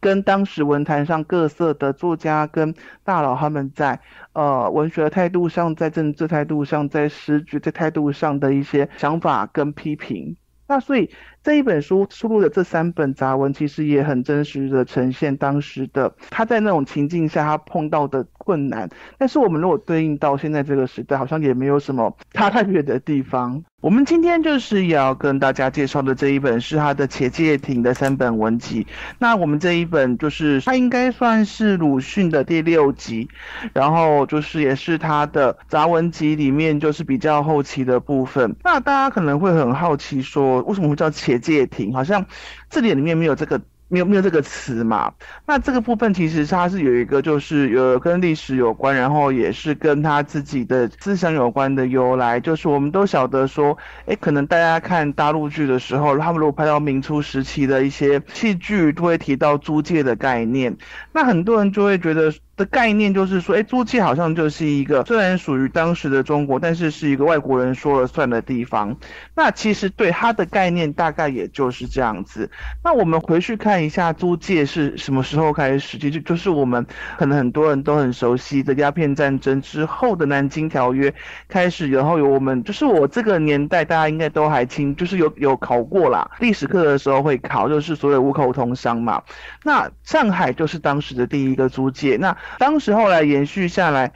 [0.00, 3.98] 跟当时文坛上各色的作家跟大佬他们在
[4.32, 10.36] 呃文学态度上，在政治态度上，在诗句在态度上的一些想法跟批评。
[10.68, 11.10] 那所以
[11.42, 18.88] 这一本书收录的这三本杂文，其实也很真实的呈现当时的他在那种情境下他碰到的困难。
[19.18, 23.64] 但是我们如果对应到现在这个时代，好像也没有什么 差太远的地方。
[23.80, 28.86] 我们今天就是要跟大家介绍的这一本是他的《且介亭》的三本文集。
[29.18, 33.28] 那我们这一本就是他应该算是鲁迅的第六集，
[33.72, 38.54] 然后就是也是他的杂文集里面就是比较后期的部分。
[38.62, 41.90] 那大家可能会很好奇说，为什么会叫《且且介亭》？
[41.92, 42.26] 好像
[42.68, 43.60] 字典里面没有这个。
[43.88, 45.12] 没有没有这个词嘛？
[45.44, 52.40] 那这个部分其实它是有一个，就是有跟历史有关，然后也是跟他自己的思想有关的由来。
[52.40, 53.76] 就是我们都晓得说，
[54.06, 60.74] 哎，可能大家看大陆剧的时候，他们如果拍到明初时期的一些戏剧，都会提到租界的概念，
[61.12, 62.32] 那很多人就会觉得。
[62.54, 68.94] 的概念就是说，哎，租界好像就是一个虽然属于当时的中国，但是是一个外国人说了算的地方。
[69.34, 72.50] 那其实对它的概念大概也就是这样子。
[72.84, 76.86] 那我们回去看一下租界是什么时候开始，其实就是我们
[77.16, 81.12] 可能很多人都很熟悉的鸦片战争之后的南京条约
[81.48, 89.22] 开始，然后有我们就是我这个年代大家应该都还清，就是有有考过啦，历史课的时候会考，就是所有五口通商嘛。
[89.64, 92.36] 那上海就是当时的第一个租界，那。
[92.58, 94.12] 当时后来延续下来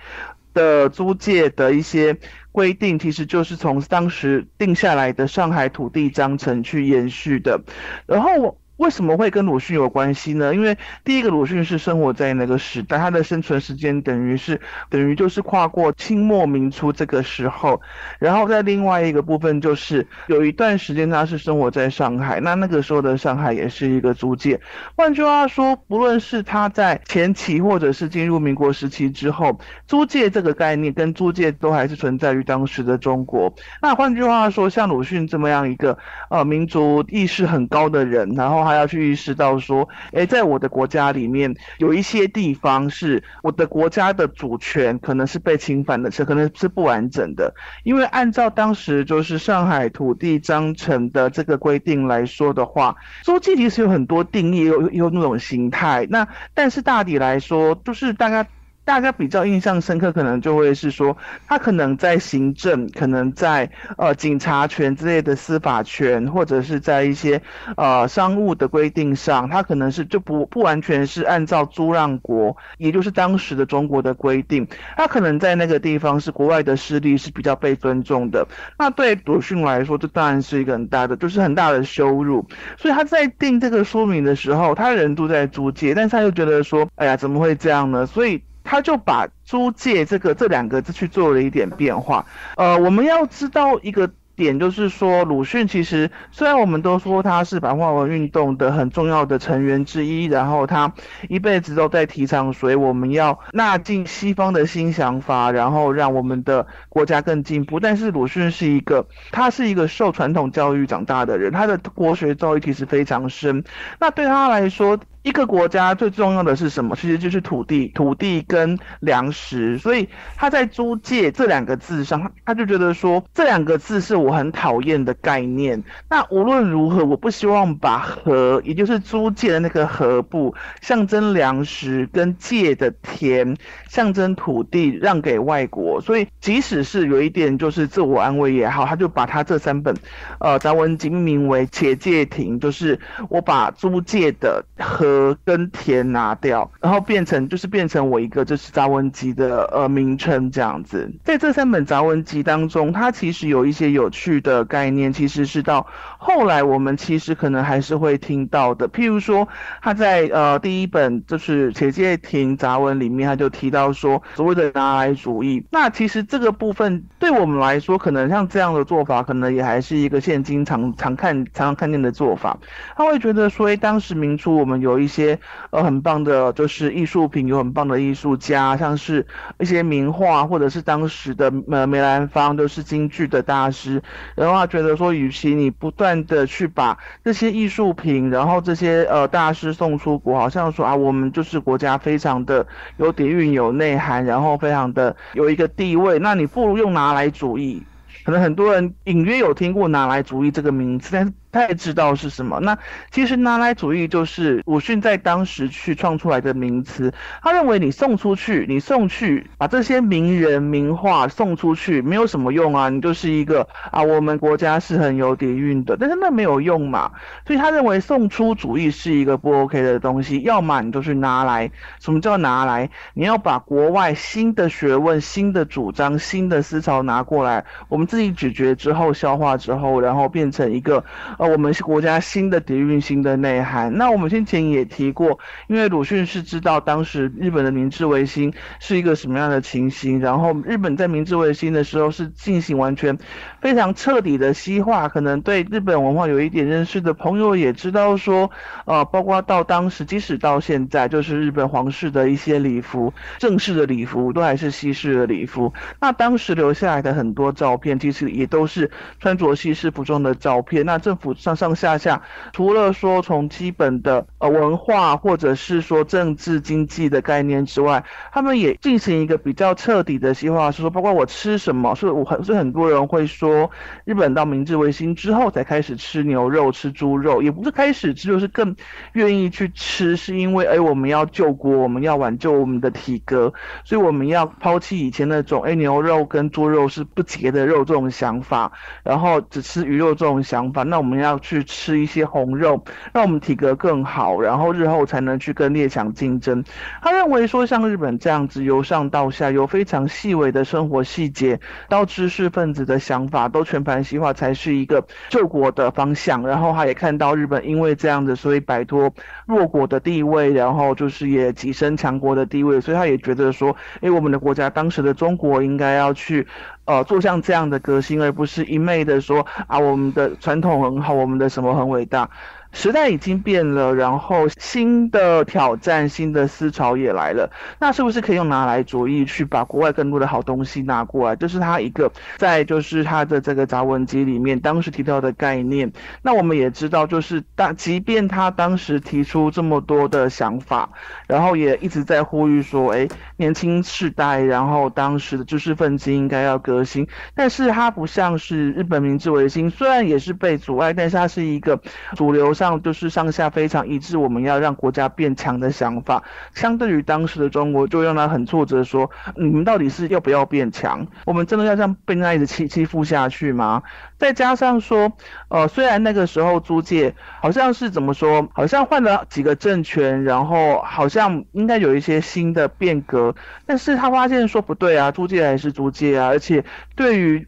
[0.54, 2.16] 的租界的一些
[2.52, 7.60] 规定，其实就是从当时定下来的上海土地章程去延续的，
[8.06, 8.58] 然后。
[8.76, 10.54] 为什么会跟鲁迅有关系呢？
[10.54, 14.60] 因为第一个，鲁迅是生活在那个时代，他的生存时间等于是
[14.90, 17.80] 等于就是跨过清末民初这个时候。
[18.18, 24.60] 然后在另外一个部分，就是有一段时间他是生活在上海，那那个时候的上海也是一个租界。
[24.94, 33.54] 换句话说，不论是他在前期，或者是进入民国时期之后，租界这个概念跟租界都还是存在于当时的中国。
[33.80, 35.96] 那换句话说，像鲁迅这么样一个
[36.28, 38.65] 呃民族意识很高的人，然后。
[38.66, 47.54] 他要去意识到说，哎，在我的国家里面，有一些地方是我的国家的主权可能是被侵犯的，是可能是不完整的。
[47.84, 56.06] 因为按照当时就是上海土地章程的这个规定来说的话，租界其实有很多定义，有有那种形态。
[56.10, 58.46] 那但是大体来说，就是大家。
[58.87, 61.14] 大家比较印象深刻，可能就会是说，
[61.49, 63.68] 他可能在行政，可能在
[63.99, 67.43] 呃警察权之类的司法权，或者是在一些
[67.76, 74.64] 呃商务的规定上，他可能是就不不完全是按照租让国，也就是当时的中国的规定，
[74.97, 78.47] 他可能在那个地方是国外的势力是比较被尊重的。
[78.78, 82.47] 那对鲁迅来说，这当然是一个很大的，就是很大的羞辱。
[82.78, 88.07] 所以他在定这个说明的时候，他人都在租界，但是他又觉得说，哎呀，怎么会这样呢？
[88.07, 88.41] 所以。
[88.66, 92.26] 他就把租界这个这两个字去做了一点变化。
[92.56, 100.92] 呃，我们要知道一个点，就是说鲁迅其实虽然我们都说他是白话文运动的很重要的成员之一，然后他
[101.30, 107.80] 一辈子都在提倡，所以我们要纳进西方的新想法，然后让我们的国家更进步。
[107.80, 113.64] 但是鲁迅是一个，他是一个受传统教育长大的人，他的国学教育其实非常深。
[113.98, 116.94] 那对他来说，一个国家最重要的是什么？
[116.94, 119.76] 其实就是土地，土地跟粮食。
[119.76, 124.36] 所以他在租界这两个字上，他就觉得说这两个字是我。
[124.36, 125.82] 很讨厌的概念。
[126.10, 133.56] 那无论如何，我不希望把禾，也就是租界的那个禾部，象征粮食跟界的田，
[133.88, 136.02] 象征土地让给外国。
[136.02, 139.96] 所以，即使是有一点就是自我安慰也好，他就把他这三本，
[140.38, 143.00] 呃，杂文集命名为“且界亭”，就是
[143.30, 151.12] 我把租界的和跟田拿掉，然后变成就是变成我一个就是杂文集的呃名称这样子。
[151.24, 155.86] 在这三本杂文集当中，它其实有一些有趣的概念，其实是到
[156.26, 158.88] 后来我们其实可能还是会听到的。
[158.88, 159.46] 譬如说，
[159.80, 165.64] 他在呃第一本就是《且介亭杂文》里面，他就提到说所谓的拿来主义。
[165.70, 172.58] 那其实这个部分对我们来说，可能像这样的做法，可能也还是一个现今常常看常常看见的做法。
[172.96, 175.38] 他会觉得说，哎，当时明初我们有一些
[175.70, 179.24] 呃很棒的，就是艺术品，有很棒的艺术家，像是
[179.60, 184.02] 一些名画，或者是当时的呃梅兰芳都是京剧的大师。
[184.34, 197.82] 然后他觉得说，与其你不断的去把这些艺术品，然后这些呃大师送出国，好像说啊，我们就是国家非常的有底蕴、有内涵，然后非常的有一个地位，那你不如用拿来主义。
[198.24, 201.32] 可能很多人隐约有听过拿来主义这个名字，但是。
[201.57, 202.61] 太知道是什么。
[202.61, 202.76] 那
[203.11, 207.12] 其实拿来主义就是鲁迅在当时去创出来的名词。
[207.42, 217.12] 他认为你送出去，你送去把这些名人名画送出去没有什么用啊，你就是一个啊，我们国家是很有底蕴的，但是那没有用嘛。
[217.46, 220.40] 所以他认为送出主义是一个不 OK 的东西。
[220.40, 222.90] 要么你就是拿来，什么叫拿来？
[223.14, 231.04] 你要把国外新的学问、新的主张、新的思潮拿过来，我们自己咀嚼之后、消化之后，然后变成一个。
[231.47, 233.97] 我们是国家新的底蕴、新的内涵。
[233.97, 235.38] 那我们先前也提过，
[235.68, 243.16] 因为鲁迅是知道当时日本的明治维新是一个什么样的情形，然后日本在明治维新的时候是进行完全
[243.61, 245.09] 非常彻底的西化。
[245.09, 248.51] 可能对日本文化有一点认识的朋友也知道说，
[248.86, 255.72] 呃，包括到当时，即使到现在，就是日本皇室的一些礼服，正式的礼服都还是西式的礼服。
[256.01, 258.90] 那当时留下来的很多照片，其实也都是
[259.20, 260.84] 穿着西式服装的照片。
[260.84, 261.36] 那政府。
[261.37, 262.22] 上上下下，
[262.53, 273.70] 除了说从基本的呃文化或者是说政治经济的概念之外，他们也进行一个比较彻底的西化，是说包括我吃什么，是我很是很多人会说，
[274.05, 278.74] 日本到明治维新之后才开始吃牛肉、吃猪肉，也不是开始吃，就是更
[279.12, 283.53] 愿意去吃，是因为哎我们要救国，我们要挽救我们的体格，
[283.84, 288.72] 所以我们要抛弃以前那种哎牛肉跟猪肉是不洁的肉这种想法，
[289.03, 291.26] 然后只吃鱼肉这种想法，那我们要。
[291.26, 296.62] 要去吃一些红肉，让我们体格更好，然后日后才能去跟列强竞争。
[297.02, 301.58] 他认为说，像日本这样子，由上到下，由非常细微的生活细节
[301.88, 306.46] 到知识分子的想法，都全盘西化，才是一个救国的方向。
[306.46, 309.12] 然后他也看到日本因为这样子，所以摆脱
[309.46, 312.80] 弱国的地位，然后就是也跻身强国的地位。
[312.80, 316.46] 所以他也觉得说，哎，我们的国家当时的中国应该要去。
[316.87, 322.30] 呃，做像这样的革新，而不是一昧的说啊，我们的传统很好，我们的什么很伟大。
[322.76, 327.50] 时代已经变了，然后新的挑战、新的思潮也来了。
[327.80, 331.34] 那是不是可以用拿来主义去把国外更多的好东西拿过来？
[331.34, 335.90] 这是他一个在就是他的这个杂文集里面当时提到的概念。
[336.20, 340.90] 那我们也知道，就是当即便他当时提出这么多的想法，
[341.26, 343.08] 然后也一直在呼吁说，哎，
[343.38, 347.08] 年轻世代，然后当时的知识分子应该要革新。
[347.34, 351.80] 但是他不像是日本明治维新，虽然也是被阻碍，但是他是一个
[352.14, 352.65] 主流上。
[352.66, 356.22] 上就是上下非常一致，我们要让国家变强的想法，
[356.54, 361.06] 相对于当时的中国，就让他很挫折，说你们到底是要不要变强？
[361.24, 363.82] 我们真的要这样被那一直欺欺负下去吗？
[364.18, 365.12] 再加上说，
[365.48, 373.34] 呃，虽然那个时候租界好像是怎么说，好像换了几个政权，然后好像应该有一些新的变革，
[373.66, 376.64] 但是他发现说不对啊，租界还是租界啊，而且
[376.94, 377.46] 对于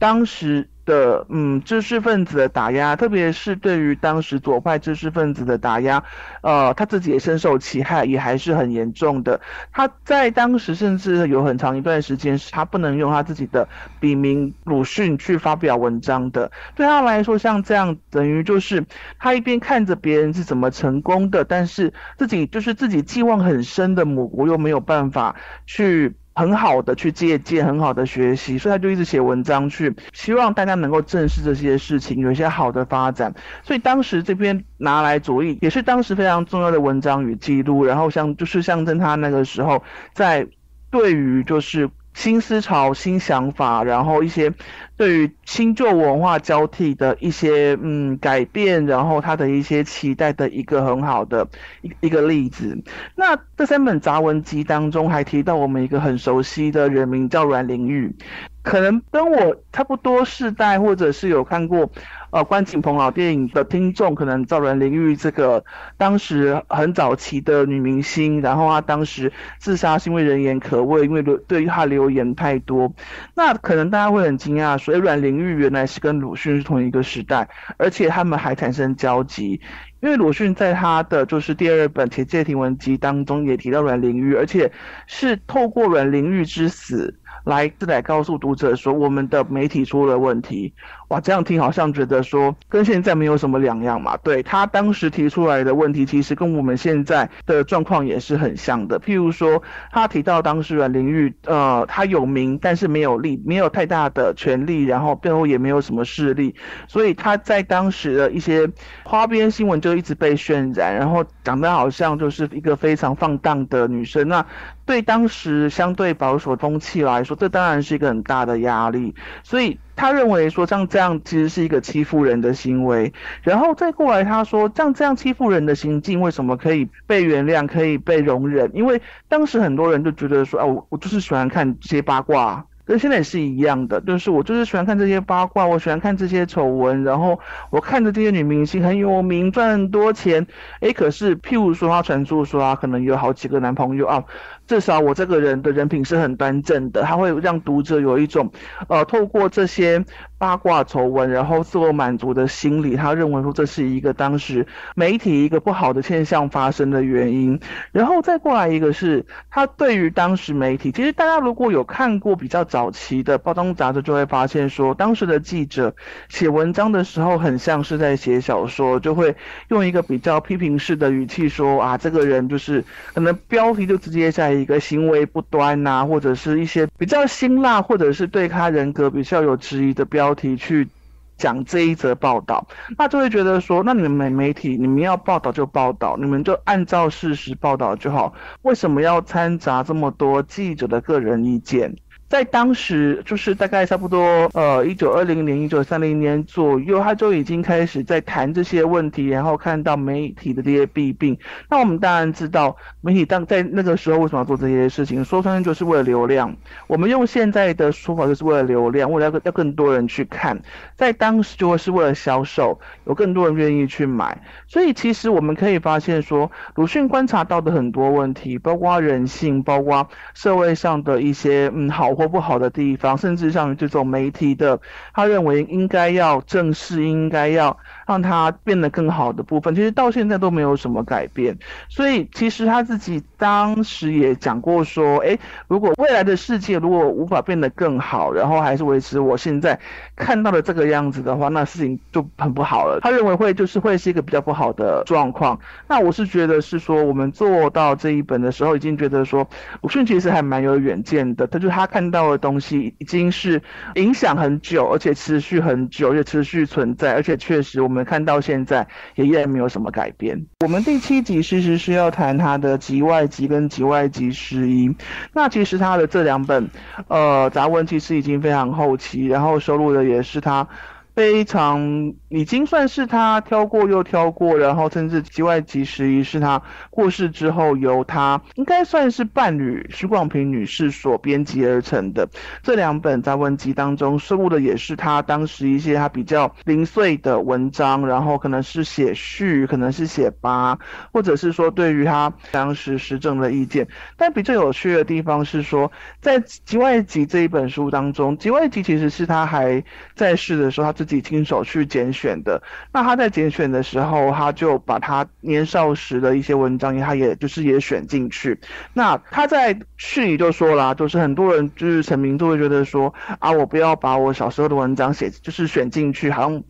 [0.00, 0.68] 当时。
[0.86, 6.02] 的嗯，知识分子的打压，特别是对于当时左派知识分子的打压，
[6.42, 9.40] 呃，他自己也深受其害，也还是很严重的。
[9.70, 13.68] 他在当时甚至有很长一段时间是他不能用他自己的
[14.00, 16.50] 笔名鲁迅去发表文章的。
[16.74, 18.84] 对他来说，像这样等于就是
[19.20, 25.36] 他一边看着别人是怎么成功的，但是自己就是自己寄望很深的母国又没有办法
[25.66, 26.16] 去。
[26.34, 33.34] 很好的去借鉴，很好的学习，所以他就一直写文章去，希望大家能够正视这些事情，有一些好的发展。
[33.62, 40.46] 所以当时这篇拿来主义也是当时非常重要的文章与记录，然后像就是象征他那个时候在
[40.90, 41.90] 对于就是。
[42.20, 44.52] 新思潮、新想法，然后一些
[44.94, 51.48] 对于新旧文化交替的一些嗯改变，然后他的一些期待的一个很好的
[51.80, 52.76] 一一个例子。
[53.16, 58.14] 那这三本杂文集当中还提到我们一个很熟悉的人名叫阮玲玉，
[58.62, 61.90] 可能跟我差不多世代，或者是有看过。
[62.30, 65.64] 呃，关锦鹏老电影的听众可能赵然林玉这个
[65.96, 72.92] 当时很早期的女明星，然后她当时自杀是因为人言可畏，因为对于她留言太多，
[73.34, 79.60] 那可能大家会很惊讶，所以阮玲玉原来是跟鲁迅是同一个时代，而且他们还产生交集，
[80.00, 84.70] 因为鲁迅在他的就是第二本《铁戒亭文集》当中也提到阮玲玉，而且
[85.06, 87.16] 是透过阮玲玉之死。
[87.44, 90.74] 来，来告诉读者说，我们的媒体出了问题。
[91.10, 94.16] 哇，这样听好像觉得说跟现在没有什么两样嘛。
[94.18, 98.98] 对他当时提出来的问题，其实跟我们现在的状况也是很像的。
[99.00, 99.60] 譬如说，
[99.90, 106.54] 他提到当事人林玉，呃，他有名，但是没有利，没有太大的权利，然后背后也没有什么势力，
[106.86, 108.70] 所以他在当时的一些
[109.02, 114.28] 花边新闻就一直被渲染，然后长得好像就是一个非常放荡的女生。
[114.28, 114.46] 那
[114.86, 119.12] 对当时相对保守风气来说，这当然是一个很大的压力。
[119.42, 123.12] 所以他认为说，像这样其实是一个欺负人的行为。
[123.42, 128.70] 然后再过来，他说，像这样欺负人的行径，为什么可以被原谅，可以被容忍？
[128.74, 132.64] 因为当时很多人就觉得说，啊，我我就是喜欢看这些八卦。
[132.86, 137.38] 跟现在也是一样的，就是我就是喜欢看这些八卦，我喜欢看这些丑闻，然后
[137.70, 140.44] 我看着这些女明星很有名，赚很多钱，
[140.80, 144.24] 诶，可是譬如说她传出说她可能有好几个男朋友啊，
[144.70, 148.52] 至少我这个人的人品是很端正的，他会让读者有一种，
[148.86, 150.04] 呃，透过这些。
[150.40, 154.66] 八卦丑闻，然后自我满足的心理，他认为说这是一个当时
[154.96, 157.60] 媒体一个不好的现象发生的原因。
[157.92, 165.94] 然后再过来一个是他对于当时媒体，其实大家如果有看过比较早期的包装杂志，就会发现说当时的记者
[166.30, 169.36] 写文章的时候，很像是在写小说，就会
[169.68, 172.82] 用一个比较批评式的语气说啊，这个人就是
[173.12, 180.30] 可能标题就直接在一个行为不端呐，或者是一些比较辛辣，或者是对他人格比较有质疑的标。
[180.30, 180.88] 题去
[181.36, 182.66] 讲这一则报道，
[182.96, 188.32] 那就会觉得说，那你们媒体，你们要报道就报道，你们就按照事实报道就好，
[188.62, 191.96] 为什么要掺杂这么多记者的个人意见？
[192.30, 201.36] 在当时，就是大概差不多，呃，一九二零年、一九三零年左右，他就已经开始在谈这些问题，然后看到媒体的这些弊病。
[201.68, 205.24] 那我们当然知道，媒体当在那个时候为什么要做这些事情？
[205.24, 206.56] 说穿就是为了流量。
[206.86, 210.62] 我们用现在的说法，就是为了流量，为了要要更多人去看。
[210.94, 214.40] 在当时就会是为了销售，有更多人愿意去买。
[214.68, 222.19] 所以其实我们可以发现说，鲁迅观察到的很多问题，包括人性，包括社会上的一些嗯好。
[222.20, 224.78] 活不好的地方，甚至像这种媒体的，
[225.14, 227.78] 他认为应该要正视，应该要
[228.10, 231.56] 让他变得更好的部分，其实到现在都没有什么改变。
[231.88, 235.38] 所以其实他自己当时也讲过说，哎，
[235.68, 239.78] 如果未来的世界如果无法变得更好，然后还是维持我现在
[240.16, 242.98] 看到的这个样子的话，那事情就很不好了。
[243.00, 245.58] 他认为会就是会是一个比较不好的状况。
[245.88, 249.48] 那我是觉得是说，我们做到这一本的时候，已经觉得说
[249.80, 251.46] 鲁迅其实还蛮有远见的。
[251.46, 252.10] 他就他看。
[252.10, 253.62] 到的东西已经是
[253.94, 260.46] 影响很久，而且持续很久，也持续存在，而且确实我们看到现在也依然没有什么改变。
[260.60, 264.94] 我们第七集其实是要谈他的集外集跟集外集诗音，
[265.32, 266.68] 那其实他的这两本
[267.08, 270.66] 呃杂文其实已经非常后期，然后收录的也是他。
[271.14, 282.28] 非常已经算是他挑过又挑过，然后甚至集外集十一是他过世之后由他应该算是伴侣徐广平女士所编辑而成的
[282.62, 290.78] 这两本杂文集当中收录的也是他当时一些他比较零碎的文章，然后可能是写序，可能是写八，
[291.12, 293.86] 或者是说对于他当时时政的意见。
[294.16, 299.82] 但比较有趣的地方是说，在集外集这一本书当中，集外集其实是他还
[300.14, 301.10] 在世的时候他自。
[301.10, 302.62] 己亲手去拣选的，
[302.92, 308.56] 那他在拣选的时候，他就把他年少时的一些文章，他也就是也选进去。
[308.94, 316.62] 那他在序里就说啦，就是很多人就是成名都会觉得说啊，我不要把我小时候的文章写，就是选进去，好像。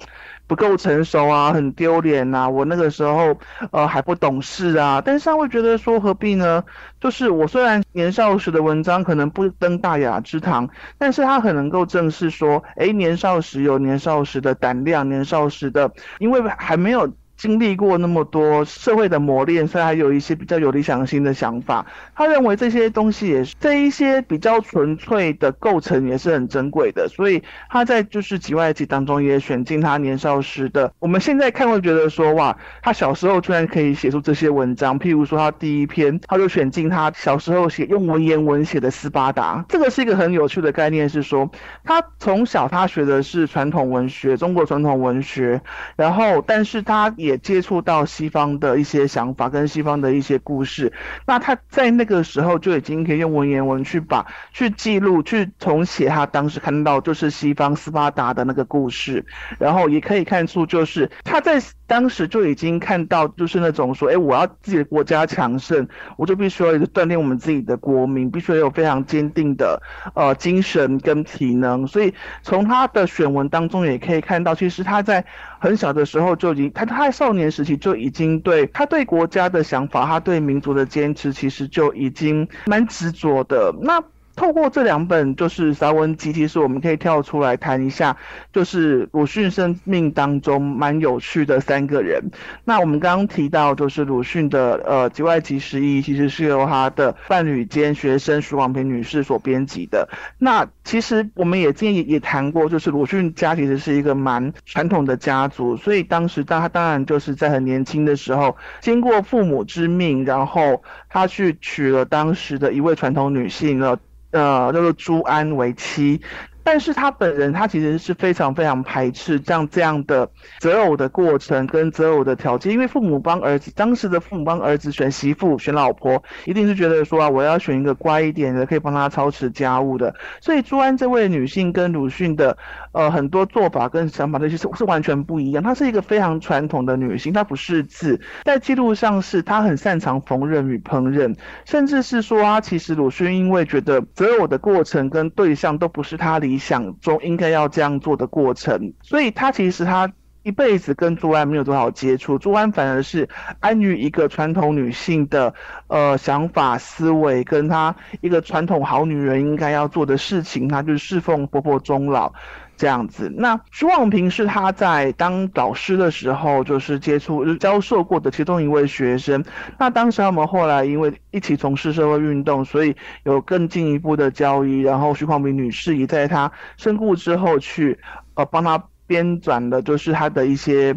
[0.51, 2.49] 不够成熟啊，很丢脸呐！
[2.51, 3.39] 我那个时候
[3.71, 6.65] 呃还不懂事啊，但是他会觉得说何必呢？
[6.99, 10.69] 就是我虽然年少时的文章可能不登大雅之堂，
[10.99, 17.09] 但是他很能够正视说，哎，年少时有年少时的胆量，年少时的因为还没有。
[17.41, 21.87] 经历过那么多社会的磨练，所以还有一些比较有理想性的想法。
[22.15, 30.93] 他认为这些东西也是这一些比较纯粹的构成也是很珍贵的，所以他在就是《集外集》当中也选进他年少时的。
[30.99, 35.01] 我们现在看会觉得说哇，他小时候居然可以写出这些文章。
[35.01, 39.57] 譬如说他第一篇，他就选进他小时候写用文言文写的《斯巴达》。
[39.67, 41.51] 这个是一个很有趣的概念，是说
[41.85, 45.63] 他从小他学的是传统文学，中国传统文学，
[45.97, 50.93] 然后但是他也也接触到西方的一些想法跟西方的一些故事。
[51.27, 59.25] 那他在那个时候就已经可以用文言文去把去记录、去重写他当时看到就是西方斯巴达的那个故事，
[59.59, 65.87] 然后也可以看出就是他在当时就已经看到就是那种说，哎，我要自己的国家强盛，
[66.17, 69.81] 我就必须要锻炼我们自己的国民，必须要有非常坚定的
[70.15, 71.87] 呃精神跟体能。
[71.87, 72.13] 所以
[72.43, 75.25] 从他的选文当中也可以看到，其实他在
[75.61, 83.73] 很小的时候就已经，他他少年时期就已经对他对国家的想法，他对民族的坚持，其实就已经蛮执着的。
[83.81, 84.03] 那。
[84.41, 88.17] 透过这两本就是杂文集，其实我们可以跳出来谈一下，
[88.55, 92.23] 就是鲁迅生命当中蛮有趣的三个人。
[92.65, 100.09] 那我们刚刚提到，就是鲁迅的呃《集外集十一》，其实是由他的伴侣兼学生徐广平女士所编辑的。
[100.39, 113.99] 那其实我们也建议也谈过，就是鲁迅家其实是一个蛮传统的家族，所以当时当他当然就是在很年轻的时候，经过父母之命，然后他去娶了当时的一位传统女性了。
[114.31, 116.21] 呃，叫做朱安为妻。
[116.63, 130.15] 但是他本人，他其实是非常非常排斥像这样的择偶的过程跟择偶的条件，因为父母帮儿子，当时的父母帮儿子选媳妇、选老婆，一定是觉得说啊，我要选一个乖一点的，可以帮他操持家务的。
[130.43, 132.57] 所以朱安这位女性跟鲁迅的
[132.93, 135.61] 呃很多做法跟想法，那些是是完全不一样。
[135.61, 146.61] 她是一个非常传统的女性，她不识字，在记录上是她很擅长缝纫与烹饪，甚至是说啊，其实鲁迅因为觉得择偶的过程跟对象都不是他理。
[146.61, 150.13] 想中应该要这样做的过程，所以他其实他
[150.43, 153.27] 一辈子跟朱安没有多少接触，朱安反而是
[153.61, 155.55] 安于一个传统女性的
[155.87, 162.35] 呃想法思维，跟她一个传统好女人应该要做的事情，她就是侍奉婆婆终老。
[162.81, 169.45] 这样子，那徐望平是他在当导师的时候，就是接触教授过的其中一位学生。
[169.79, 174.81] 那当时他们后来因为一起从事社会运动，所以有更进一步的交易。
[174.81, 177.99] 然后徐望平女士也在他身故之后去，
[178.33, 180.97] 呃，帮他编纂的，就是他的一些。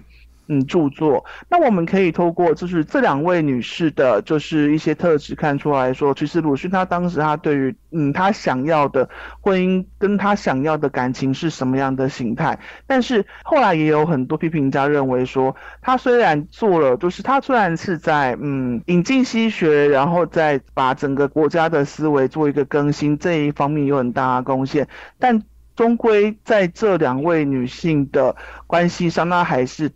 [0.53, 1.25] 嗯，著作。
[1.49, 9.09] 那我们可以透过就是这两位女士的，就是一些特质看出来说，其实鲁迅他当时他对于嗯他想要的
[9.41, 12.59] 婚姻跟他想要的感情是什么样的形态。
[12.85, 25.41] 但是后来也有很多批评家认为说，他虽然做了，就是他虽然是在嗯引进西学，然后再把整个国家的思维做一个更新这一方面有很大的贡献，但
[25.75, 28.35] 终归在这两位女性的
[28.67, 29.89] 关系上，那还是。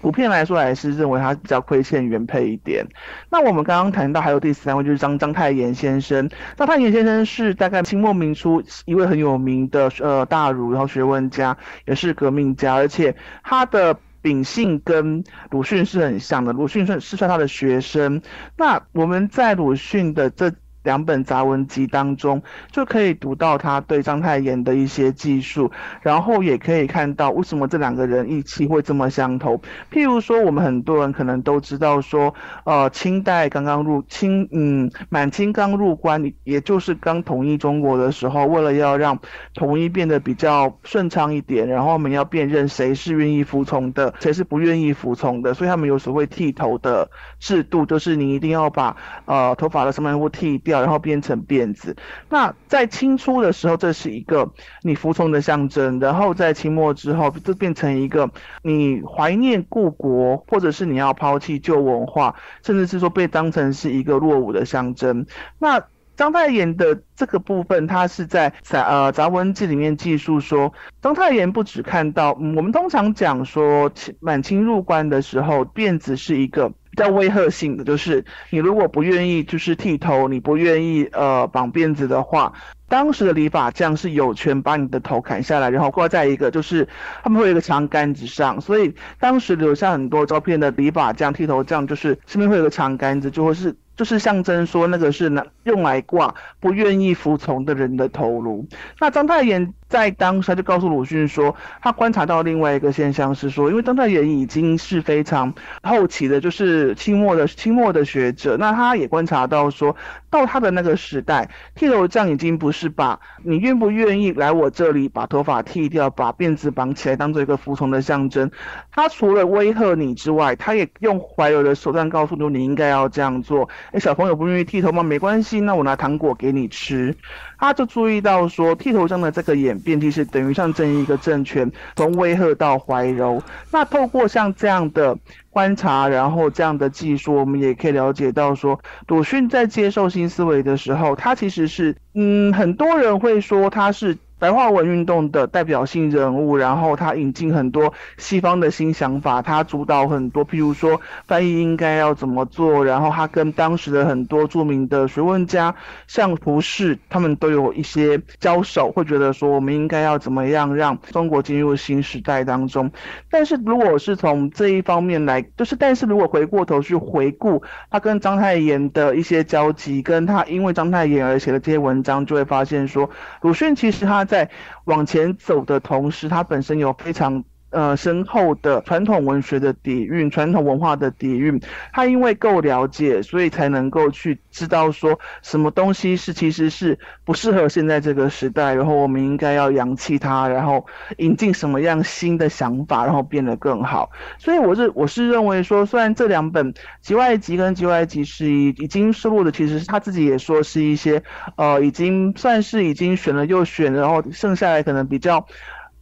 [0.00, 2.86] 普遍来说，还是认为他比较亏欠原配一点。
[3.30, 6.28] 那我们刚刚谈到还有第三位，就是张张太炎先生。
[6.56, 11.56] 张太炎先生是大概清末明初一位很有名的呃大儒，然后学问家，
[11.86, 16.52] 也是革命家，而且他的秉性跟鲁迅是很像的。
[16.52, 18.22] 鲁迅算是算他的学生。
[18.56, 20.52] 那我们在鲁迅的这。
[20.88, 22.42] 两本杂文集当中，
[22.72, 25.70] 就可以读到他对章太炎的一些技术，
[26.00, 29.60] 然后也可以看到为什么这两个人义气会这么相投。
[29.92, 32.34] 譬如说，我们很多人可能都知道说，
[32.64, 39.18] 呃，清代刚刚入清，嗯，满清刚入关，也就是刚统一中国的时候，为了要让
[39.52, 48.96] 统一变得比较顺畅一点，然后我们要辨认谁是愿意服从的，谁是不愿意服从的，所以他们有所谓剃头的制度，就是你一定要把
[49.26, 50.77] 呃头发的上面部剃掉。
[50.80, 51.96] 然后变成辫子。
[52.28, 54.50] 那在清初的时候，这是一个
[54.82, 58.30] 你服从的象征；然后在清末之后，就变成一个
[58.62, 65.26] 你怀念故国，或者是你要抛弃旧文化，甚至是说被当成是一个落伍的象征。
[65.58, 65.82] 那
[66.18, 76.70] 张太炎的这个部分，他是在杂呃杂文记里面记述说，张太炎不只看到，我们通常讲说满清入关的时候，辫子是一个。
[76.90, 82.52] 比较威吓性的就是，你如果不愿意就是剃头，你不愿意呃绑辫子的话，
[82.88, 86.88] 当时的理发匠是有权把你的头砍下来，然后挂在一个就是
[87.22, 98.64] 他们会有一个长杆子上，所以当时留下很多照片的理发匠、剃头匠，就是身边会有个长杆子，就会是就是象征说那个是拿用来挂不愿意服从的人的头颅。
[99.00, 109.96] 那张太炎在当时他就告诉鲁迅说，他观察到另外一个现象是说，因为当代人已经是非常后期的，就是清末的清末的学者，那他也观察到说，
[110.30, 118.50] 到他的那个时代，剃头匠已经不是把你愿不愿意来我这里把头发剃掉，把辫子绑起来当做一个服从的象征，
[118.90, 123.68] 他除了威吓你之外，他也用怀柔的手段告诉你你应该要这样做。
[123.92, 125.02] 哎，小朋友不愿意剃头吗？
[125.02, 127.16] 没关系，那我拿糖果给你吃。
[127.58, 133.42] 他就注意到说，剃头匠的这个演变，其实等于象征一个政权从威吓到怀柔。
[133.72, 135.18] 那透过像这样的
[135.50, 138.78] 观察，然后这样的技术，我们也可以了解到说，
[139.08, 144.16] 鲁迅在接受新思维的时候，他其实是，嗯，很多人会说他是。
[144.38, 155.74] 白话文运动的代表性人物，然后他引进很多西方的新想法，他主导很多，譬如说翻译应该要怎么做，然后他跟当时的很多著名的学问家，
[156.06, 162.92] 像胡适，他们都有一些交手，会觉得说我们应该要怎么样让中国进入新时代当中。
[163.32, 167.60] 但是如果是从这一方面来，就是但是如果回过头去回顾
[167.90, 173.10] 他跟章太炎的一些交集，跟他因为章太炎而写的这些文章，就会发现说
[173.40, 174.27] 鲁迅其实他。
[174.28, 174.48] 在
[174.84, 177.42] 往前走的同时，它本身有非常。
[177.70, 181.60] 呃，深厚的传统文学的底蕴，传统文化的底蕴，
[181.92, 190.86] 他因为够了解，所以才能够去知道说什么东西是其实是不适合现在这个时代，然后我们应该要扬弃它，然后
[191.18, 194.10] 引进什么样新的想法，然后变得更好。
[194.38, 196.72] 所以我是我是认为说，虽然这两本
[197.02, 201.22] 《集外集》跟《集外集》是已已经收录的，其实是他自己也说是一些
[201.56, 205.46] 呃，已经算是已经选了又选，然后剩下来可能比较。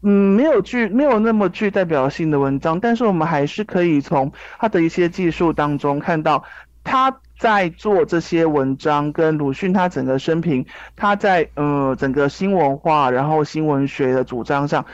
[0.08, 6.44] 嗯，没有具没有那么具代表性的文章，但是我们还是可以从他的一些技术当中看到
[6.84, 10.64] 他在做这些文章，跟鲁迅他整个生平，
[10.94, 14.86] 他在呃整个新文化然后新文学的主张上。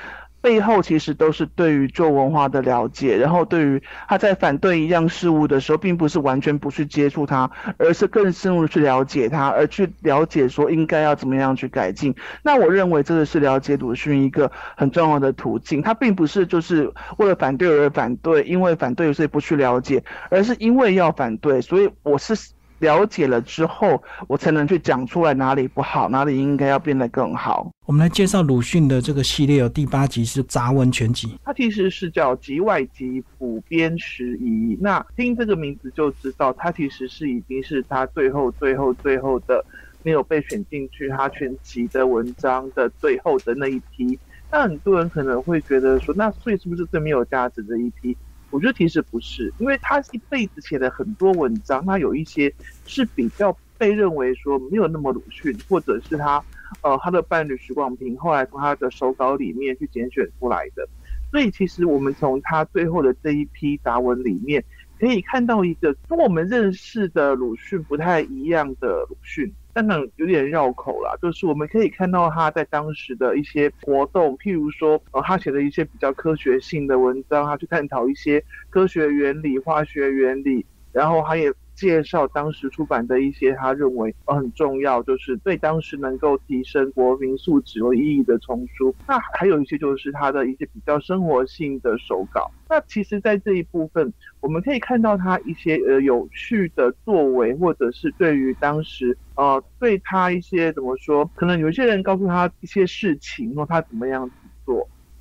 [0.43, 12.15] 背后其实都是对于旧文化的了解，然后对于他在反对一样事物的时候，并不是完全不去接触它，而是更深入的去了解它，而去了解说应该要怎么样去改进。
[12.43, 15.81] 那我认为这个是了解鲁迅一个很重要的途径。
[15.81, 22.35] 他并不是就是为了反对而反对，因为反对所以不去了解，而是因为要反对，所以我是。
[22.83, 27.71] 了解了之后，我才能去讲出来哪里不好，哪里应该要变得更好。
[27.87, 34.75] 我们来介绍鲁迅的这个系列，有第八集是杂文全集，它其实是叫《集外集补编十遗》。
[34.81, 39.65] 那听这个名字就知道，它其实是已经是他最后、最后、最后的
[40.03, 44.19] 没有被选进去他全集的文章的最后的那一批。
[44.51, 48.17] 那很多人可能会觉得说，那所以是不是最没有价值的一批？
[48.53, 52.53] 我觉得其实不是，因为他一辈子写的很多文章，他有一些
[52.87, 56.45] 是比较被认为说没有那么鲁迅，或者是他，
[56.83, 60.87] 呃，他的伴侣徐广平后来从他的手稿里面去拣选出来的。
[61.31, 64.63] 所以其实我们从他最后的这一批杂文里面，
[65.01, 69.51] 可以看到一个跟我们认识的鲁迅不太一样的鲁迅。
[69.73, 81.53] 但然有点绕口了，就是我们可以看到他在当时的一些活动，譬如说，呃，他写的一些比较科学性的文章，他去探讨一些科学原理、化学原理，然后他也。
[81.83, 88.95] 介绍当时出版的一些他认为很重要，就是对当时能够提升国民素质有意义的丛书。
[89.09, 92.49] 那还有一些就是他的一些比较生活性的手稿。
[92.69, 104.31] 那其实，在这一部分，我们可以看到他一些呃有趣的作为，或者是对于当时呃对他一些怎么说，可能有些人告诉他一些事情，说他怎么样。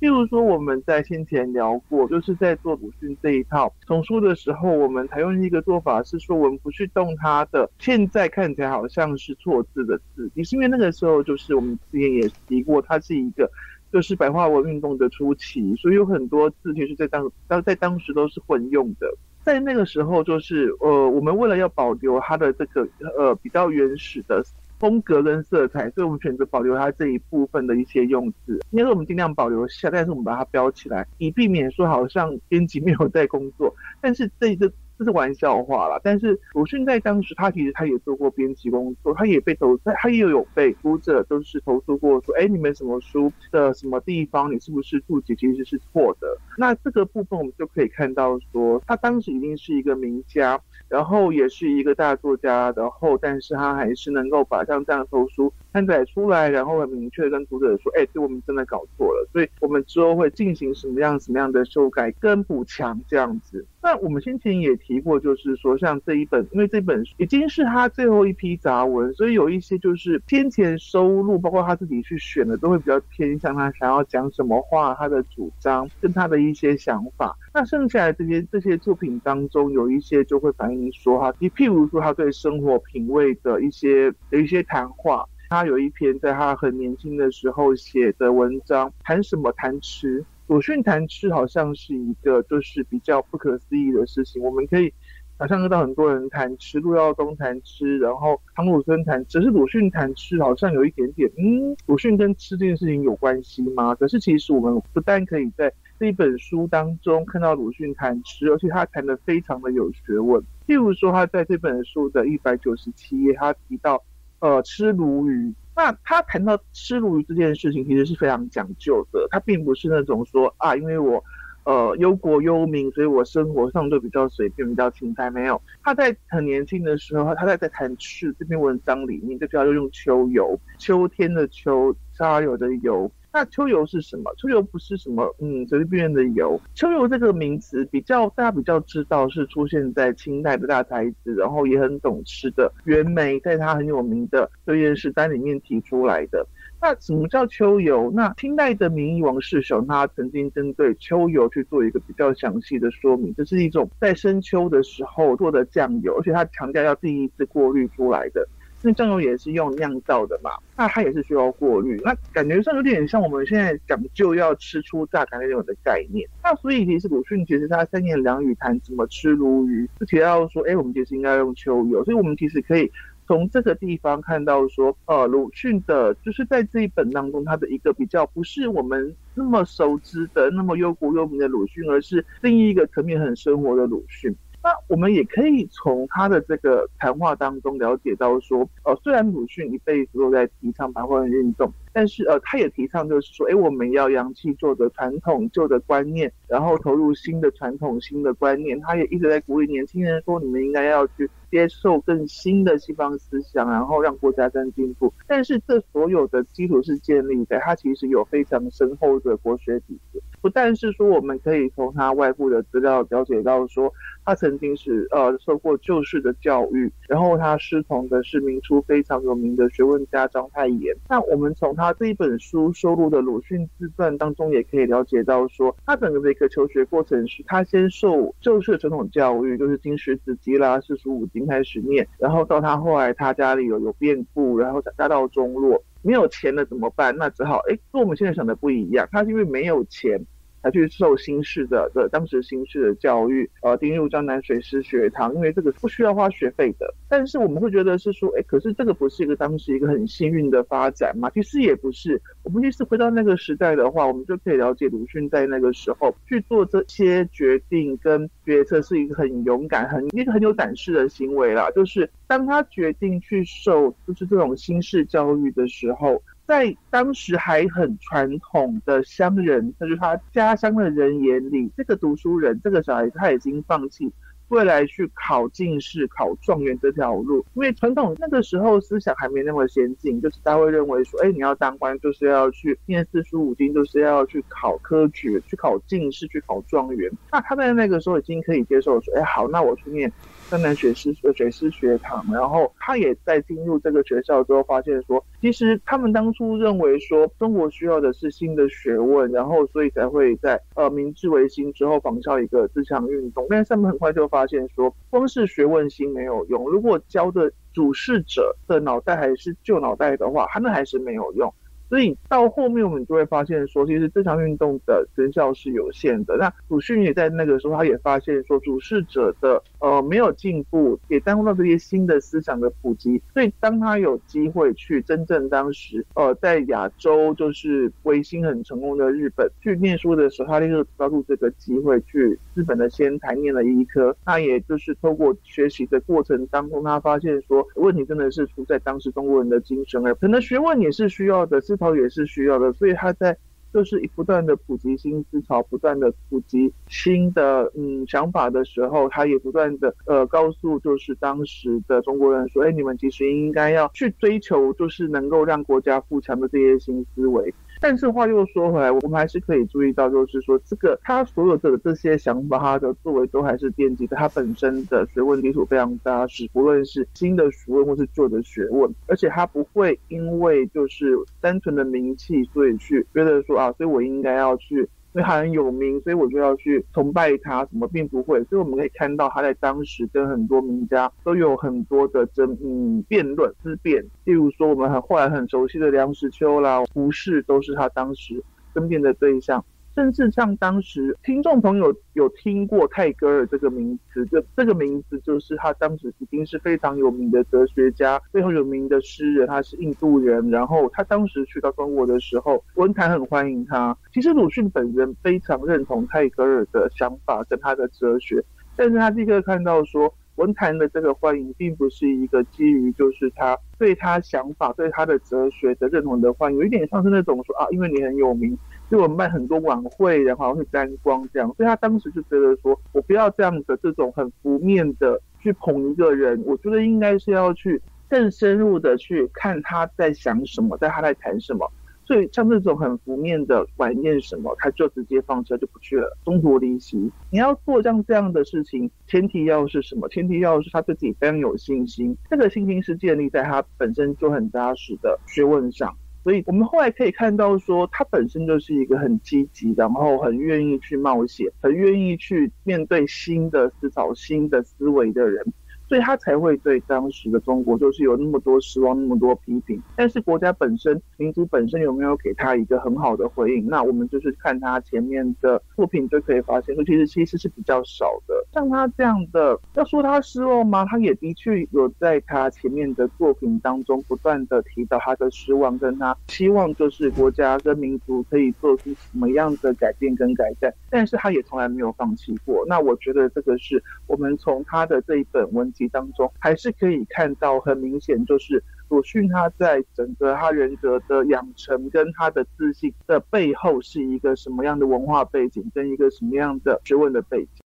[0.02, 13.48] 譬如说，我们在先前聊过，就是在做鲁迅这一套丛书的时候，我们采用一个做法是说，我们不去动它的现在看起来好像是错字的字，也是因为那个时候就是我们之前也提过，它是一个
[13.92, 19.06] 就是白话文运动的初期，所以有很多字其实在当当在当时都是混用的。
[19.44, 24.42] 在那个时候，就是呃，我们为了要保留它的这个呃比较原始的。
[24.82, 28.58] 风格跟色彩，所以我们选择保留它这一部分的一些用字。
[28.70, 33.72] 应该说我们尽量保留下，但是我们把它标起来，以避免说好像编辑没有在工作。
[34.00, 34.72] 但是这一个
[35.02, 36.00] 这是玩笑话啦。
[36.04, 46.38] 但是鲁迅在当时，他其实他也做过编辑工作，他也被投，他也有被读者都是投诉过，说，哎，你们什么书的什么地方，你是不是注解其实是错的？
[46.56, 50.60] 那这个部分我们就可以看到，说他当时已经是一个名家。
[50.88, 63.64] 然后也是一个大作家然后，但是他还是能够把像这样的投书刊载出来，然后很明确跟读者说，哎，对我们真的搞错了，所以我们之后会进行什么样什么样的修改跟补强这样子。
[63.82, 77.36] 那我们先前也提过，就是说像这一本，因为这本已经是他最后一批杂文，所以有一些就是先前收录，包括他自己去选的，都会比较偏向他想要讲什么话，他的主张跟他的一些想法。
[77.54, 94.92] 那剩下来这些这些作品当中，有一些就会反映说哈，你譬如说他对生活品味的一些的一些谈话，他有一篇在他很年轻的时候写的文章，谈什么谈吃，鲁迅谈吃好像是一个就是比较不可思议的事情，我们可以
[95.38, 103.94] 想象得到很多人谈吃，陆耀东谈吃，然后唐鲁孙谈，只是鲁迅谈吃好像有一点点，嗯，鲁迅跟吃这件事情有关系吗？
[103.94, 110.42] 可是其实我们不但可以在这一本书当中看到鲁迅谈吃，而且他谈的非常的有学问。
[110.66, 114.02] 譬如说，他在这本书的一百九十七页，他提到，
[114.40, 115.54] 呃，吃鲈鱼。
[115.74, 119.26] 那他谈到吃鲈鱼这件事情，其实是非常讲究的。
[119.30, 121.22] 他并不是那种说啊，因为我，
[121.64, 125.32] 呃，忧国忧民，所以我生活上就比较随便，比较清淡。
[125.32, 133.10] 没有，他在很年轻的时候，他在在谈吃这篇文章里面，就主要用秋游，秋天的秋，沙游的游。
[133.32, 134.30] 那秋游是什么？
[134.36, 136.60] 秋游不是什么嗯随随便便的游。
[136.74, 146.46] 秋游这个名词比较大家比较知道是出现在清代的大才子，然后也很懂吃的袁枚在他很有名的《秋夜食单》里面提出来的。
[146.80, 148.10] 那什么叫秋游？
[148.10, 158.46] 那清代的名医王世雄他曾经针对秋游去做一个比较详细的说明，这是一种在深秋的时候做的酱油，而且他强调要第一次过滤出来的。
[158.82, 166.28] 那酱油也是用酿造的嘛，那它也是需要过滤，那感觉上有点像我们现在讲究要吃出榨干那种的概念。
[166.42, 172.90] 那所以其实鲁迅其实他三言两语谈怎么吃鲈鱼，就提到说，哎，我们其实应该用秋油，所以我们其实可以
[173.26, 184.34] 从这个地方看到说，呃，鲁迅的就是在这一本当中，他的一个比较不是我们那么熟知的那么忧国忧民的鲁迅，而是另一个层面很生活的鲁迅。
[184.62, 198.80] 那我们也可以从他的这个谈话当中了解到说，呃，虽然鲁迅一辈子都在提倡白话文运动，但是呃，他也提倡就是说，哎，我们要扬弃旧的传统、旧的观念，然后投入新的传统、新的观念。
[198.80, 205.12] 他也一直在鼓励年轻人说，你们应该要去接受更新的西方思想，然后让国家更进步。
[205.26, 210.22] 但是这所有的基础是建立在他其实有非常深厚的国学底子。
[210.40, 213.92] 不但是说，我们可以从他外部的资料了解到，说
[214.24, 220.96] 他曾经是呃受过旧式的教育，然后他师从的是明初非常有名的学问家章太炎。
[221.08, 237.16] 那我们从他他这一本书收录的鲁迅自传当中，也可以了解到，说他整个的一个求学过程是，他先受旧式传统教育，就是经史子集啦、四书五经开始念，然后到他后来他家里有有变故，然后家道中落，没有钱了怎么办？
[237.16, 240.24] 那只好哎，跟我们现在想的不一样，他是因为没有钱。
[240.62, 246.94] 才去受新式的的当时新式的教育，呃，进入江南水师学堂，因为这个不需要花学费的。
[247.08, 251.28] 但是我们会觉得是说，哎，可是这个不是一个当时一个很幸运的发展嘛？
[251.30, 252.20] 其实也不是。
[252.42, 261.70] 我们其实回到那个时代的话，我们就可以了解鲁迅在那个时候去做这些决定跟决策是一个很勇敢、很一个很有胆识的行为啦。
[261.72, 266.22] 就是当他决定去受就是这种新式教育的时候。
[266.46, 274.12] 在当时还很传统的乡人，就是他家乡的人眼里，这个读书人，这个小孩子他已经放弃
[274.48, 287.10] 未来去考进士、考状元这条路，因为传统那个时候思想还没那么先进，就是他会认为说，哎，你要当官就是要去念四书五经，就是要去考科举、去考进士、去考状元。
[287.30, 290.12] 那他在那个时候已经可以接受说，哎，好，那我去念。
[290.52, 303.46] 江南学师学师学堂，然后他也在进入这个学校之后，发现说，其实他们当初认为说，中国需要的是新的学问，然后所以才会在呃明治维新之后仿效一个自强运动。
[303.48, 311.50] 但是他们很快就发现说，光是学问新没有用，如果教的主事者的脑袋还是旧脑袋的话，他们还是没有用。
[311.88, 316.38] 所以到后面我们就会发现说，其实这场运动的成效是有限的。
[316.38, 323.20] 那鲁迅也在那个时候，他也发现说，主事者的呃没有进步，也耽误到这些新的思想的普及。
[323.34, 334.16] 所以当他有机会去真正当时呃在亚洲就是维新很成功的日本去念书的时候，他立刻抓住这个机会去日本的仙台念了医科。
[334.24, 341.92] 那也就是透过学习的过程当中，他发现说问题真的是出在当时中国人的精神，而可能学问也是需要的思考。
[341.92, 343.36] 也是需要的，所以他在
[343.72, 357.54] 就是不断的普及新思潮，不断的普及新的嗯想法的时候，他也不断的呃告诉就是当时的中国人说，哎，你们其实应该要去追求就是能够让国家富强的这些新思维。
[357.82, 374.88] 但是话又说回来，我们还是可以注意到，就是说这个他所有的这些想法，他的作为都还是奠基的他本身的学问基础非常扎实，不论是新的学问或是旧的学问，而且他不会因为就是单纯的名气，所以去觉得说啊，所以我应该要去。
[375.14, 378.42] 因为他很有名，所以我就要去崇拜他，什么并不会。
[378.44, 384.02] 所以我们可以看到他在当时跟很多名家都有很多的争嗯辩论思辨。
[384.24, 388.42] 例如说我们很后来很熟悉的梁实秋啦、胡适，都是他当时
[388.74, 389.62] 争辩的对象。
[389.94, 400.50] 甚至像当时听众朋友有听过泰戈尔这个名词，就这个名字就是他当时已经是非常有名的哲学家，非常有名的诗人，他是印度人。
[400.50, 403.96] 然后他当时去到中国的时候，文坛很欢迎他。
[404.12, 408.42] 其实鲁迅本人非常认同泰戈尔的想法跟他的哲学，
[408.74, 418.56] 但是他立刻看到说，文坛的这个欢迎并不是一个基于就是他对他想法、对他的哲学的认同的欢迎，有一点像是那种说啊，因为你很有名。
[418.92, 431.66] 就我们办很多晚会，然后会沾光这样，所以他当时就觉得说，我不要这样的这种很浮面的去捧一个人，我觉得应该是要去更深入的去看他在想什么，在他在谈什么。
[432.04, 437.10] 所以像这种很浮面的晚宴什么，他就直接放车就不去了，中途离席。
[437.30, 440.06] 你要做像这样的事情，前提要是什么？
[440.10, 445.96] 前提要是他对自己非常有信心，这个信心是建立在他本身就很扎实的学问上。
[446.22, 455.44] 所以我们后来可以看到，说他本身就是一个很积极，然后很愿意去冒险，很愿意去面对新的思潮、新的思维的人。
[455.92, 459.78] 所以他才会对当时的中国就是有那么多失望，那么多批评。
[459.94, 463.66] 但是国家本身、民族本身有没有给他一个很好的回应？
[463.66, 468.34] 那我们就是看他前面的作品就可以发现，说其实其实是比较少的。
[468.54, 470.86] 像他这样的，要说他失望吗？
[470.86, 480.72] 他也的确有在他前面的作品当中不断的提到他的失望，跟他希望就是国家跟民族可以做出什么样的改变跟改善。
[480.88, 482.64] 但是他也从来没有放弃过。
[482.66, 485.81] 那我觉得这个是我们从他的这一本文集。
[485.88, 497.61] 当中还是可以看到很明显，就是鲁迅他在整个他人格的养成跟他的自信的背后是一个什么样的文化背景，跟一个什么样的学问的背景。